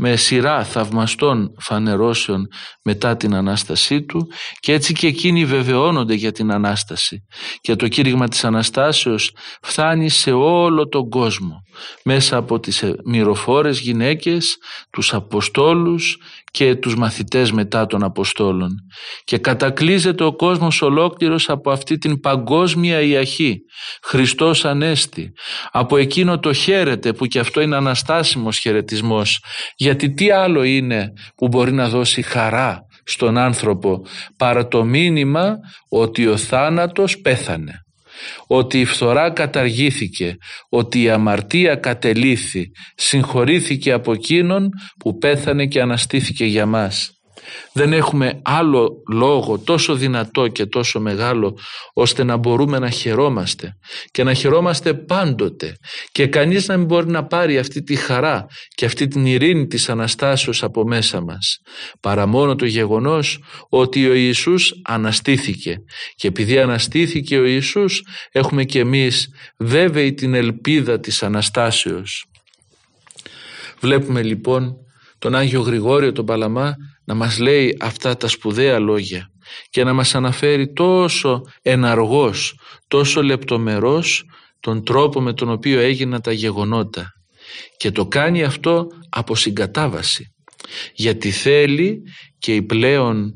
[0.01, 2.47] με σειρά θαυμαστών φανερώσεων
[2.83, 4.27] μετά την Ανάστασή του
[4.59, 7.25] και έτσι και εκείνοι βεβαιώνονται για την Ανάσταση.
[7.61, 9.31] Και το κήρυγμα της Αναστάσεως
[9.61, 11.63] φτάνει σε όλο τον κόσμο
[12.03, 14.57] μέσα από τις μυροφόρες γυναίκες,
[14.89, 16.17] τους Αποστόλους
[16.51, 18.69] και τους μαθητές μετά των Αποστόλων
[19.23, 23.59] και κατακλείζεται ο κόσμος ολόκληρος από αυτή την παγκόσμια ιαχή
[24.03, 25.31] Χριστός Ανέστη
[25.71, 29.43] από εκείνο το χαίρεται που και αυτό είναι αναστάσιμος χαιρετισμός.
[29.75, 34.05] γιατί τι άλλο είναι που μπορεί να δώσει χαρά στον άνθρωπο
[34.37, 35.55] παρά το μήνυμα
[35.89, 37.73] ότι ο θάνατος πέθανε
[38.47, 40.37] ότι η φθορά καταργήθηκε,
[40.69, 47.18] ότι η αμαρτία κατελήθη, συγχωρήθηκε από εκείνον που πέθανε και αναστήθηκε για μας.
[47.73, 51.57] Δεν έχουμε άλλο λόγο τόσο δυνατό και τόσο μεγάλο
[51.93, 53.77] ώστε να μπορούμε να χαιρόμαστε
[54.11, 55.77] και να χαιρόμαστε πάντοτε
[56.11, 59.89] και κανείς να μην μπορεί να πάρει αυτή τη χαρά και αυτή την ειρήνη της
[59.89, 61.59] Αναστάσεως από μέσα μας
[61.99, 65.77] παρά μόνο το γεγονός ότι ο Ιησούς αναστήθηκε
[66.15, 72.25] και επειδή αναστήθηκε ο Ιησούς έχουμε και εμείς βέβαιη την ελπίδα της Αναστάσεως.
[73.79, 74.77] Βλέπουμε λοιπόν
[75.19, 79.31] τον Άγιο Γρηγόριο τον Παλαμά να μας λέει αυτά τα σπουδαία λόγια
[79.69, 84.23] και να μας αναφέρει τόσο εναργός, τόσο λεπτομερός
[84.59, 87.13] τον τρόπο με τον οποίο έγιναν τα γεγονότα.
[87.77, 90.33] Και το κάνει αυτό από συγκατάβαση
[90.93, 92.01] γιατί θέλει
[92.39, 93.35] και η πλέον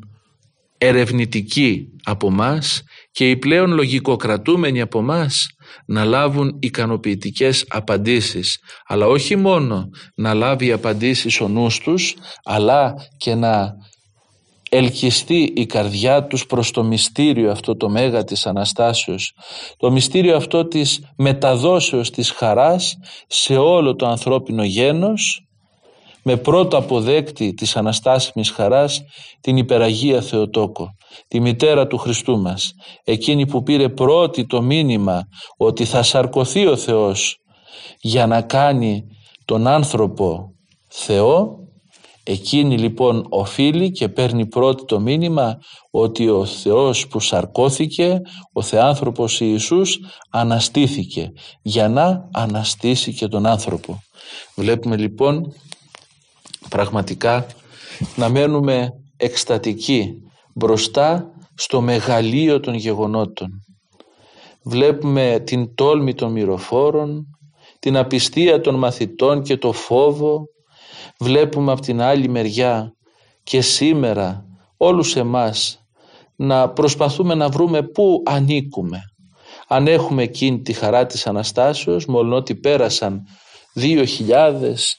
[0.78, 5.48] ερευνητική από μας και οι πλέον λογικοκρατούμενοι από μας
[5.86, 8.60] να λάβουν ικανοποιητικές απαντήσεις.
[8.86, 13.76] Αλλά όχι μόνο να λάβει απαντήσεις ο νους τους αλλά και να
[14.70, 19.34] ελκυστεί η καρδιά τους προς το μυστήριο αυτό το μέγα της Αναστάσεως.
[19.78, 25.48] Το μυστήριο αυτό της μεταδόσεως της χαράς σε όλο το ανθρώπινο γένος
[26.24, 29.02] με πρώτο αποδέκτη της Αναστάσιμης Χαράς
[29.42, 30.96] την Υπεραγία Θεοτόκο,
[31.28, 36.76] τη μητέρα του Χριστού μας, εκείνη που πήρε πρώτη το μήνυμα ότι θα σαρκωθεί ο
[36.76, 37.38] Θεός
[38.02, 39.04] για να κάνει
[39.46, 40.54] τον άνθρωπο
[40.88, 41.58] Θεό,
[42.24, 45.60] εκείνη λοιπόν οφείλει και παίρνει πρώτη το μήνυμα
[45.92, 48.22] ότι ο Θεός που σαρκώθηκε,
[48.54, 51.32] ο Θεάνθρωπος Ιησούς αναστήθηκε
[51.62, 54.04] για να αναστήσει και τον άνθρωπο.
[54.56, 55.54] Βλέπουμε λοιπόν
[56.74, 57.46] πραγματικά
[58.16, 60.14] να μένουμε εκστατικοί
[60.54, 63.50] μπροστά στο μεγαλείο των γεγονότων.
[64.64, 67.26] Βλέπουμε την τόλμη των μυροφόρων,
[67.80, 70.46] την απιστία των μαθητών και το φόβο.
[71.20, 72.94] Βλέπουμε από την άλλη μεριά
[73.44, 74.46] και σήμερα
[74.78, 75.86] όλους εμάς
[76.36, 79.02] να προσπαθούμε να βρούμε πού ανήκουμε.
[79.68, 83.22] Αν έχουμε εκείνη τη χαρά της Αναστάσεως, μόλον ότι πέρασαν
[83.74, 84.98] δύο χιλιάδες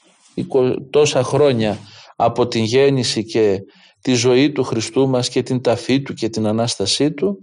[0.89, 1.79] τόσα χρόνια
[2.15, 3.59] από την γέννηση και
[4.01, 7.37] τη ζωή του Χριστού μας και την ταφή του και την Ανάστασή του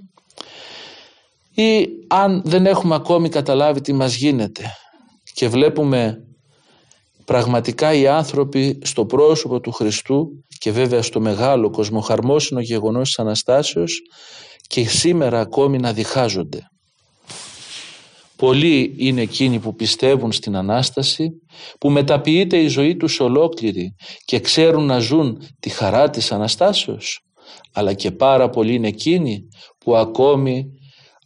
[1.55, 4.65] ή αν δεν έχουμε ακόμη καταλάβει τι μας γίνεται
[5.35, 6.25] και βλέπουμε
[7.25, 14.01] πραγματικά οι άνθρωποι στο πρόσωπο του Χριστού και βέβαια στο μεγάλο κοσμοχαρμόσυνο γεγονός της Αναστάσεως
[14.67, 16.67] και σήμερα ακόμη να διχάζονται.
[18.43, 21.31] Πολλοί είναι εκείνοι που πιστεύουν στην Ανάσταση,
[21.79, 27.21] που μεταποιείται η ζωή τους ολόκληρη και ξέρουν να ζουν τη χαρά της Αναστάσεως.
[27.73, 30.67] Αλλά και πάρα πολλοί είναι εκείνοι που ακόμη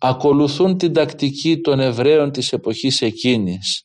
[0.01, 3.85] ακολουθούν την τακτική των Εβραίων της εποχής εκείνης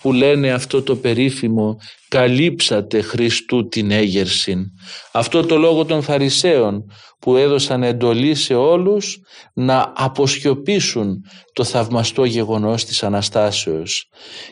[0.00, 1.76] που λένε αυτό το περίφημο
[2.08, 4.64] «καλύψατε Χριστού την έγερσιν».
[5.12, 6.84] Αυτό το λόγο των Φαρισαίων
[7.20, 9.20] που έδωσαν εντολή σε όλους
[9.54, 14.08] να αποσιωπήσουν το θαυμαστό γεγονός της Αναστάσεως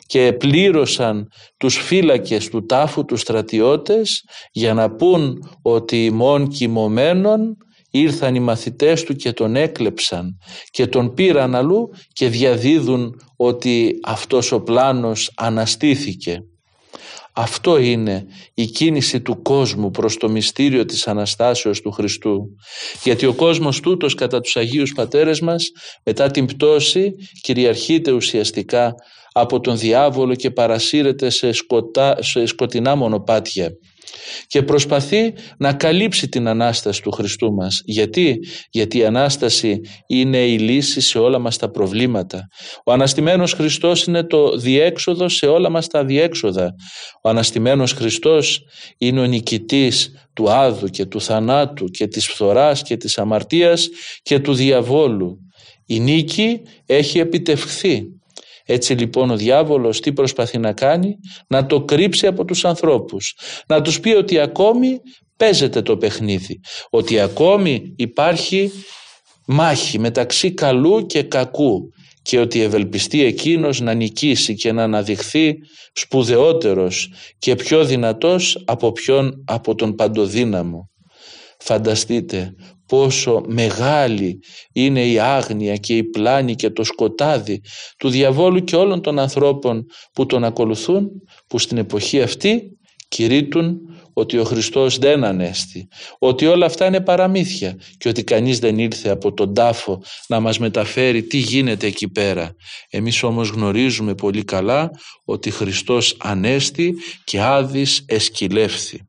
[0.07, 7.57] και πλήρωσαν τους φύλακες του τάφου τους στρατιώτες για να πούν ότι ημών κοιμωμένων
[7.99, 10.39] ήρθαν οι μαθητές του και τον έκλεψαν
[10.71, 16.41] και τον πήραν αλλού και διαδίδουν ότι αυτός ο πλάνος αναστήθηκε.
[17.39, 22.49] Αυτό είναι η κίνηση του κόσμου προς το μυστήριο της Αναστάσεως του Χριστού.
[23.03, 25.71] Γιατί ο κόσμος τούτος κατά τους Αγίους Πατέρες μας
[26.05, 28.95] μετά την πτώση κυριαρχείται ουσιαστικά
[29.33, 33.71] από τον διάβολο και παρασύρεται σε, σκοτά, σε σκοτεινά μονοπάτια
[34.47, 37.83] και προσπαθεί να καλύψει την Ανάσταση του Χριστού μας.
[37.85, 38.39] Γιατί;
[38.71, 42.49] Γιατί η Ανάσταση είναι η λύση σε όλα μας τα προβλήματα.
[42.85, 46.75] Ο Αναστημένος Χριστός είναι το διέξοδο σε όλα μας τα διέξοδα.
[47.23, 48.65] Ο Αναστημένος Χριστός
[48.99, 53.89] είναι ο νικητής του άδου και του θανάτου και της φθοράς και της αμαρτίας
[54.23, 55.39] και του διαβόλου.
[55.87, 58.03] Η νίκη έχει επιτευχθεί
[58.67, 61.17] έτσι λοιπόν ο διάβολος τι προσπαθεί να κάνει,
[61.49, 63.35] να το κρύψει από τους ανθρώπους,
[63.67, 65.01] να τους πει ότι ακόμη
[65.37, 68.71] παίζεται το παιχνίδι, ότι ακόμη υπάρχει
[69.47, 71.91] μάχη μεταξύ καλού και κακού.
[72.23, 75.55] Και ότι ευελπιστεί εκείνος να νικήσει και να αναδειχθεί
[75.93, 80.91] σπουδαιότερος και πιο δυνατός από ποιον από τον παντοδύναμο.
[81.59, 82.55] Φανταστείτε
[82.87, 84.39] πόσο μεγάλη
[84.73, 87.61] είναι η άγνοια και η πλάνη και το σκοτάδι
[87.99, 91.11] του διαβόλου και όλων των ανθρώπων που τον ακολουθούν
[91.47, 92.77] που στην εποχή αυτή
[93.09, 93.81] κηρύττουν
[94.13, 99.09] ότι ο Χριστός δεν ανέστη, ότι όλα αυτά είναι παραμύθια και ότι κανείς δεν ήρθε
[99.09, 102.55] από τον τάφο να μας μεταφέρει τι γίνεται εκεί πέρα.
[102.91, 104.91] Εμείς όμως γνωρίζουμε πολύ καλά
[105.25, 109.07] ότι Χριστός ανέστη και άδης εσκυλεύθη.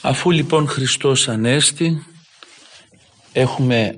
[0.00, 2.06] Αφού λοιπόν Χριστός ανέστη
[3.34, 3.96] έχουμε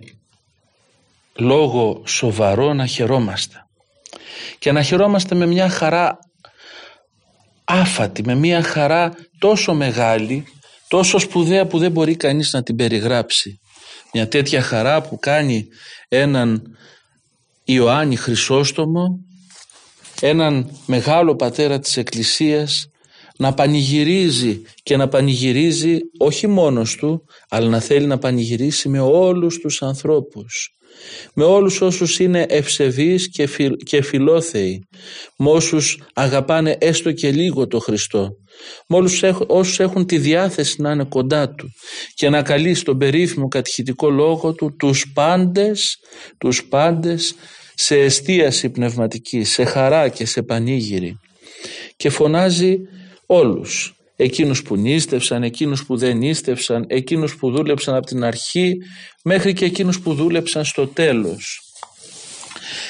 [1.35, 3.67] λόγο σοβαρό να χαιρόμαστε
[4.59, 6.19] και να χαιρόμαστε με μια χαρά
[7.65, 10.45] άφατη, με μια χαρά τόσο μεγάλη,
[10.89, 13.61] τόσο σπουδαία που δεν μπορεί κανείς να την περιγράψει.
[14.13, 15.67] Μια τέτοια χαρά που κάνει
[16.09, 16.77] έναν
[17.65, 19.19] Ιωάννη Χρυσόστομο,
[20.21, 22.89] έναν μεγάλο πατέρα της Εκκλησίας,
[23.37, 29.59] να πανηγυρίζει και να πανηγυρίζει όχι μόνος του αλλά να θέλει να πανηγυρίσει με όλους
[29.59, 30.71] τους ανθρώπους.
[31.35, 34.89] Με όλους όσους είναι ευσεβείς και, φι, και φιλόθεοι.
[35.39, 38.29] Με όσους αγαπάνε έστω και λίγο το Χριστό.
[38.89, 41.69] Με όλους όσους έχουν τη διάθεση να είναι κοντά του
[42.15, 45.97] και να καλεί στον περίφημο κατηχητικό λόγο του τους πάντες,
[46.39, 47.35] τους πάντες
[47.75, 51.19] σε εστίαση πνευματική, σε χαρά και σε πανήγυρη.
[51.97, 52.79] Και φωνάζει
[53.27, 58.77] όλους εκείνους που νίστευσαν, εκείνους που δεν νίστευσαν, εκείνους που δούλεψαν από την αρχή
[59.23, 61.61] μέχρι και εκείνους που δούλεψαν στο τέλος.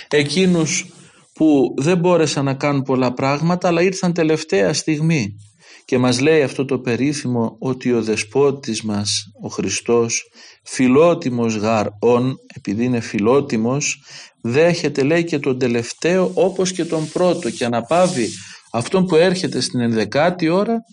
[0.08, 0.86] Εκείνους
[1.32, 5.36] που δεν μπόρεσαν να κάνουν πολλά πράγματα αλλά ήρθαν τελευταία στιγμή
[5.84, 10.30] και μας λέει αυτό το περίφημο ότι ο δεσπότης μας ο Χριστός
[10.62, 14.02] φιλότιμος γαρ ον επειδή είναι φιλότιμος
[14.40, 18.28] δέχεται λέει και τον τελευταίο όπως και τον πρώτο και αναπαύει
[18.76, 20.84] αυτόν που έρχεται στην ενδεκάτη ώρα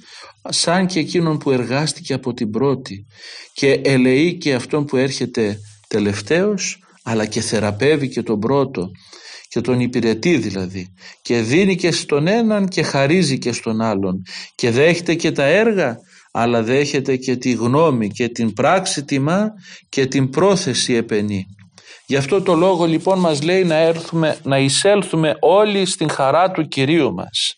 [0.49, 3.05] σαν και εκείνον που εργάστηκε από την πρώτη
[3.53, 8.91] και ελεεί και αυτόν που έρχεται τελευταίος αλλά και θεραπεύει και τον πρώτο
[9.47, 14.21] και τον υπηρετεί δηλαδή και δίνει και στον έναν και χαρίζει και στον άλλον
[14.55, 15.97] και δέχεται και τα έργα
[16.31, 19.53] αλλά δέχεται και τη γνώμη και την πράξη τιμά
[19.89, 21.45] και την πρόθεση επενεί.
[22.13, 26.67] Γι' αυτό το λόγο λοιπόν μας λέει να, έρθουμε, να εισέλθουμε όλοι στην χαρά του
[26.67, 27.55] Κυρίου μας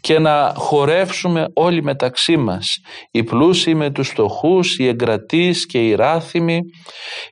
[0.00, 2.78] και να χορεύσουμε όλοι μεταξύ μας.
[3.10, 6.60] Οι πλούσιοι με τους φτωχούς, οι εγκρατείς και οι ράθυμοι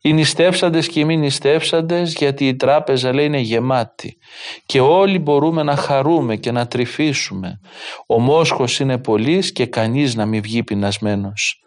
[0.02, 4.16] οι νηστεύσαντες και οι μη νηστεύσαντες γιατί η τράπεζα λέει είναι γεμάτη.
[4.66, 7.60] Και όλοι μπορούμε να χαρούμε και να τρυφήσουμε.
[8.06, 11.62] Ο μόσχος είναι πολύς και κανείς να μην βγει πεινασμένος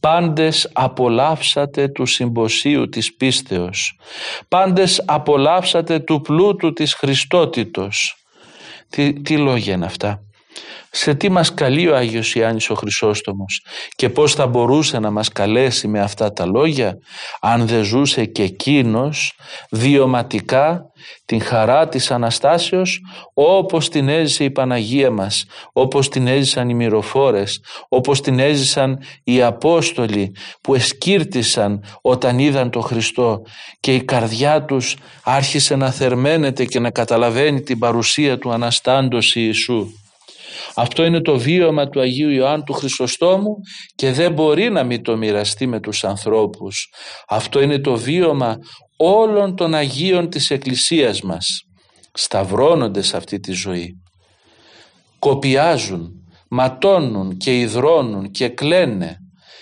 [0.00, 3.98] Πάντες απολαύσατε του συμποσίου της πίστεως.
[4.48, 8.24] Πάντες απολαύσατε του πλούτου της Χριστότητος.
[8.88, 10.22] Τι, τι λόγια είναι αυτά;
[10.90, 13.64] Σε τι μας καλεί ο Άγιος Ιάννης ο Χρυσόστομος
[13.94, 16.98] και πώς θα μπορούσε να μας καλέσει με αυτά τα λόγια
[17.40, 19.32] αν δεν ζούσε και εκείνος
[19.70, 20.90] βιωματικά
[21.24, 23.00] την χαρά της Αναστάσεως
[23.34, 29.42] όπως την έζησε η Παναγία μας, όπως την έζησαν οι μυροφόρες, όπως την έζησαν οι
[29.42, 33.42] Απόστολοι που εσκύρτησαν όταν είδαν τον Χριστό
[33.80, 39.86] και η καρδιά τους άρχισε να θερμαίνεται και να καταλαβαίνει την παρουσία του Αναστάντος Ιησού.
[40.80, 43.56] Αυτό είναι το βίωμα του Αγίου Ιωάννου του Χρυσοστόμου
[43.94, 46.92] και δεν μπορεί να μην το μοιραστεί με τους ανθρώπους.
[47.28, 48.56] Αυτό είναι το βίωμα
[48.96, 51.62] όλων των Αγίων της Εκκλησίας μας.
[52.12, 54.00] Σταυρώνονται σε αυτή τη ζωή.
[55.18, 56.10] Κοπιάζουν,
[56.48, 59.16] ματώνουν και υδρώνουν και κλαίνε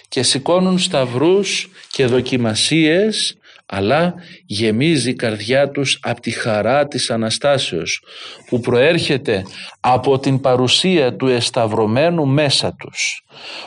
[0.09, 3.37] και σηκώνουν σταυρούς και δοκιμασίες
[3.71, 4.15] αλλά
[4.47, 8.03] γεμίζει η καρδιά τους από τη χαρά της Αναστάσεως
[8.49, 9.43] που προέρχεται
[9.81, 13.23] από την παρουσία του εσταυρωμένου μέσα τους.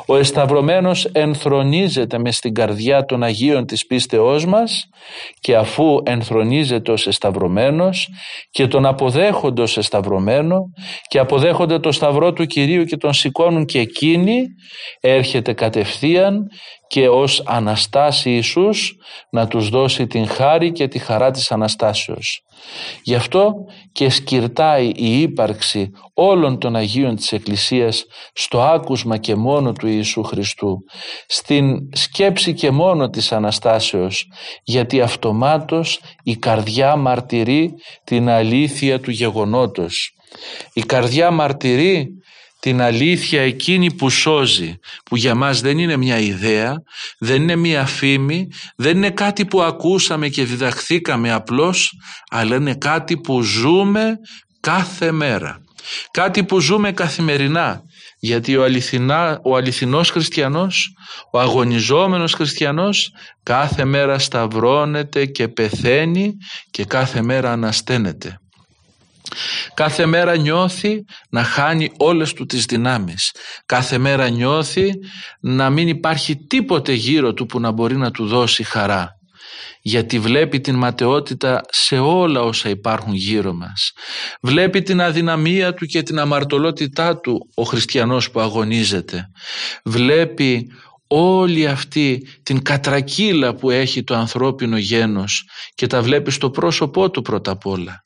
[0.06, 4.90] Ο εσταυρωμένος ενθρονίζεται μες στην καρδιά των Αγίων της πίστεώς μας
[5.40, 8.10] και αφού ενθρονίζεται ως εσταυρωμένος
[8.52, 10.60] και τον αποδέχονται ως εσταυρωμένο
[11.08, 14.42] και αποδέχονται το σταυρό του Κυρίου και τον σηκώνουν και εκείνοι
[15.00, 16.48] έρχεται κατευθείαν
[16.92, 18.96] και ως Αναστάση Ιησούς
[19.30, 22.44] να τους δώσει την χάρη και τη χαρά της Αναστάσεως.
[23.04, 23.54] Γι' αυτό
[23.92, 30.24] και σκυρτάει η ύπαρξη όλων των Αγίων της Εκκλησίας στο άκουσμα και μόνο του Ιησού
[30.24, 30.78] Χριστού,
[31.28, 34.26] στην σκέψη και μόνο της Αναστάσεως,
[34.64, 37.74] γιατί αυτομάτως η καρδιά μαρτυρεί
[38.04, 40.16] την αλήθεια του γεγονότος.
[40.74, 42.21] Η καρδιά μαρτυρεί
[42.62, 46.84] την αλήθεια εκείνη που σώζει, που για μας δεν είναι μια ιδέα,
[47.20, 51.94] δεν είναι μια φήμη, δεν είναι κάτι που ακούσαμε και διδαχθήκαμε απλώς,
[52.30, 54.16] αλλά είναι κάτι που ζούμε
[54.60, 55.62] κάθε μέρα.
[56.12, 57.82] Κάτι που ζούμε καθημερινά,
[58.20, 60.94] γιατί ο, αληθινά, ο αληθινός χριστιανός,
[61.32, 63.12] ο αγωνιζόμενος χριστιανός,
[63.44, 66.34] κάθε μέρα σταυρώνεται και πεθαίνει
[66.72, 68.41] και κάθε μέρα ανασταίνεται.
[69.74, 73.32] Κάθε μέρα νιώθει να χάνει όλες του τις δυνάμεις.
[73.66, 74.92] Κάθε μέρα νιώθει
[75.40, 79.10] να μην υπάρχει τίποτε γύρω του που να μπορεί να του δώσει χαρά.
[79.84, 83.92] Γιατί βλέπει την ματαιότητα σε όλα όσα υπάρχουν γύρω μας.
[84.42, 89.26] Βλέπει την αδυναμία του και την αμαρτωλότητά του ο χριστιανός που αγωνίζεται.
[89.84, 90.68] Βλέπει
[91.08, 95.44] όλη αυτή την κατρακύλα που έχει το ανθρώπινο γένος
[95.76, 98.04] και τα βλέπει στο πρόσωπό του πρώτα απ' όλα.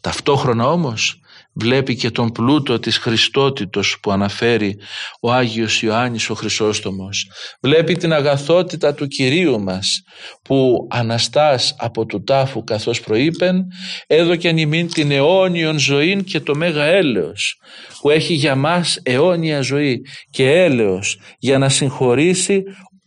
[0.00, 1.20] Ταυτόχρονα όμως
[1.54, 4.78] βλέπει και τον πλούτο της Χριστότητος που αναφέρει
[5.20, 7.30] ο Άγιος Ιωάννης ο Χρυσόστομος.
[7.62, 10.02] Βλέπει την αγαθότητα του Κυρίου μας
[10.42, 13.64] που αναστάς από του τάφου καθώς προείπεν
[14.06, 17.58] έδωκεν ημίν την αιώνιον ζωή και το μέγα έλεος
[18.00, 22.62] που έχει για μας αιώνια ζωή και έλεος για να συγχωρήσει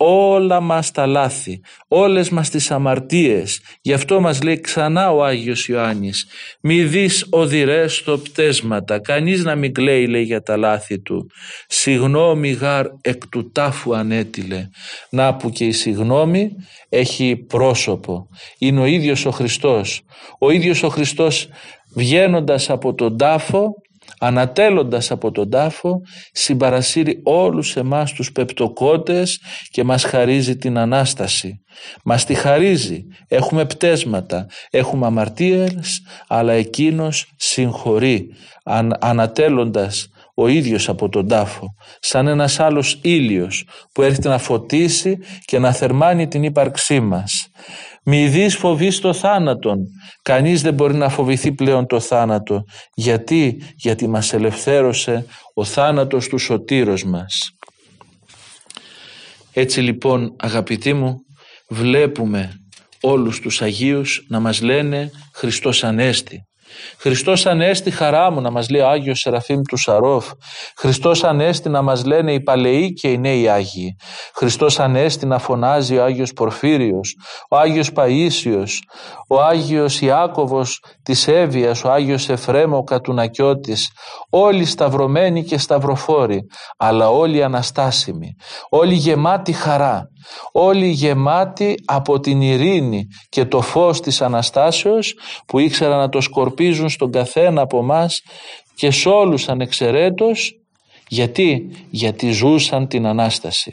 [0.05, 3.61] όλα μας τα λάθη, όλες μας τις αμαρτίες.
[3.81, 6.27] Γι' αυτό μας λέει ξανά ο Άγιος Ιωάννης
[6.61, 11.29] «Μη δεις οδυρές στο πτέσματα, κανείς να μην κλαίει λέει για τα λάθη του.
[11.67, 14.67] Συγνώμη γάρ εκ του τάφου ανέτειλε».
[15.09, 16.51] Να που και η συγνώμη
[16.89, 18.27] έχει πρόσωπο.
[18.57, 20.01] Είναι ο ίδιος ο Χριστός.
[20.39, 21.47] Ο ίδιος ο Χριστός
[21.95, 23.73] βγαίνοντας από τον τάφο
[24.19, 26.01] ανατέλλοντας από τον τάφο
[26.31, 29.39] συμπαρασύρει όλους εμάς τους πεπτοκότες
[29.71, 31.61] και μας χαρίζει την Ανάσταση.
[32.03, 38.27] Μας τη χαρίζει, έχουμε πτέσματα, έχουμε αμαρτίες, αλλά εκείνος συγχωρεί
[38.63, 41.67] αν, ανατέλλοντας ο ίδιος από τον τάφο,
[41.99, 47.47] σαν ένας άλλος ήλιος που έρχεται να φωτίσει και να θερμάνει την ύπαρξή μας.
[48.05, 49.77] Μη δεις φοβείς το θάνατον.
[50.21, 52.63] Κανείς δεν μπορεί να φοβηθεί πλέον το θάνατο.
[52.93, 57.49] Γιατί, γιατί μας ελευθέρωσε ο θάνατος του σωτήρος μας.
[59.53, 61.15] Έτσι λοιπόν αγαπητοί μου
[61.69, 62.51] βλέπουμε
[63.01, 66.41] όλους τους Αγίους να μας λένε Χριστός Ανέστη.
[66.97, 70.31] Χριστός Ανέστη χαρά μου να μας λέει ο Άγιος Σεραφείμ του Σαρόφ.
[70.77, 73.95] Χριστός Ανέστη να μας λένε οι παλαιοί και οι νέοι Άγιοι.
[74.35, 77.17] Χριστός Ανέστη να φωνάζει ο Άγιος Πορφύριος,
[77.49, 78.69] ο Άγιος Παΐσιος,
[79.27, 83.91] ο Άγιος Ιάκωβος της Εύβοιας, ο Άγιος Εφρέμ ο Κατουνακιώτης.
[84.29, 86.41] Όλοι σταυρωμένοι και σταυροφόροι,
[86.77, 88.35] αλλά όλοι αναστάσιμοι,
[88.69, 90.11] όλοι γεμάτοι χαρά
[90.51, 95.15] όλοι γεμάτοι από την ειρήνη και το φως της Αναστάσεως
[95.45, 98.21] που ήξεραν να το σκορπίζουν στον καθένα από μας
[98.75, 100.57] και σε όλους ανεξαιρέτως
[101.07, 103.71] γιατί, γιατί ζούσαν την Ανάσταση.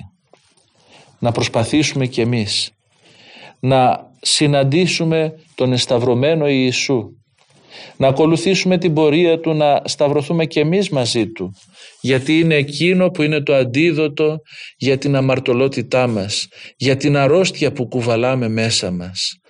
[1.19, 2.71] Να προσπαθήσουμε κι εμείς
[3.61, 7.20] να συναντήσουμε τον εσταυρωμένο Ιησού
[7.97, 11.55] να ακολουθήσουμε την πορεία Του, να σταυρωθούμε και εμείς μαζί Του
[12.01, 14.43] γιατί είναι εκείνο που είναι το αντίδοτο
[14.77, 19.41] για την αμαρτωλότητά μας, για την αρρώστια που κουβαλάμε μέσα μας.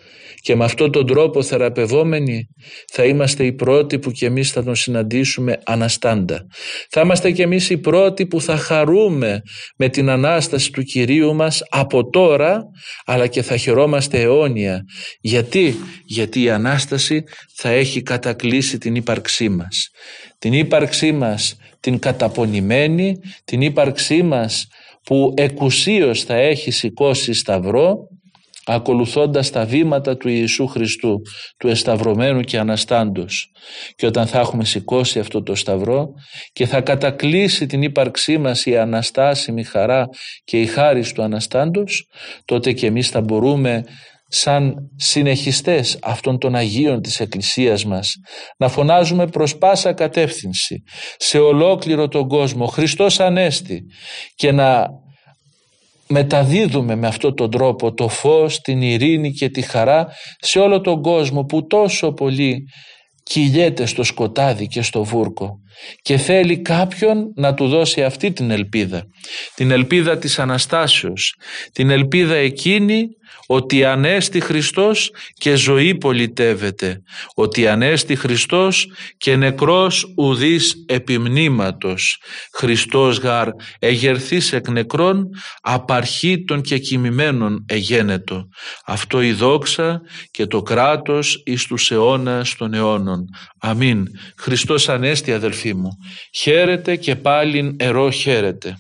[0.43, 2.49] Και με αυτόν τον τρόπο θεραπευόμενοι
[2.93, 6.47] θα είμαστε οι πρώτοι που και εμείς θα τον συναντήσουμε αναστάντα.
[6.91, 9.43] Θα είμαστε και εμείς οι πρώτοι που θα χαρούμε
[9.77, 12.63] με την Ανάσταση του Κυρίου μας από τώρα
[13.05, 14.85] αλλά και θα χαιρόμαστε αιώνια.
[15.21, 17.23] Γιατί, Γιατί η Ανάσταση
[17.57, 19.91] θα έχει κατακλείσει την ύπαρξή μας.
[20.39, 24.67] Την ύπαρξή μας την καταπονημένη, την ύπαρξή μας
[25.05, 28.09] που εκουσίως θα έχει σηκώσει σταυρό
[28.71, 31.21] ακολουθώντας τα βήματα του Ιησού Χριστού,
[31.59, 33.51] του εσταυρωμένου και αναστάντος.
[33.95, 36.09] Και όταν θα έχουμε σηκώσει αυτό το σταυρό
[36.53, 40.09] και θα κατακλείσει την ύπαρξή μας η αναστάσιμη χαρά
[40.45, 42.09] και η χάρη του αναστάντος,
[42.45, 43.85] τότε και εμείς θα μπορούμε
[44.33, 48.15] σαν συνεχιστές αυτών των Αγίων της Εκκλησίας μας
[48.57, 50.83] να φωνάζουμε προς πάσα κατεύθυνση
[51.17, 53.83] σε ολόκληρο τον κόσμο Χριστός Ανέστη
[54.35, 54.87] και να
[56.11, 60.07] μεταδίδουμε με αυτόν τον τρόπο το φως, την ειρήνη και τη χαρά
[60.39, 62.65] σε όλο τον κόσμο που τόσο πολύ
[63.23, 65.51] κυλιέται στο σκοτάδι και στο βούρκο
[66.03, 69.03] και θέλει κάποιον να του δώσει αυτή την ελπίδα.
[69.55, 71.35] Την ελπίδα της Αναστάσεως
[71.73, 73.07] την ελπίδα εκείνη
[73.53, 77.03] ότι Ανέστη Χριστός και ζωή πολιτεύεται,
[77.35, 78.87] ότι Ανέστη Χριστός
[79.17, 82.23] και νεκρός ουδής επιμνήματος,
[82.53, 83.49] Χριστός γαρ
[83.79, 85.29] εγερθής εκ νεκρών,
[85.61, 88.49] απαρχήτων και κοιμημένων εγένετο.
[88.87, 93.25] Αυτό η δόξα και το κράτος εις τους αιώνας των αιώνων.
[93.61, 94.07] Αμήν.
[94.37, 95.91] Χριστός Ανέστη αδελφοί μου.
[96.35, 98.77] Χαίρετε και πάλιν ερώ χαίρετε.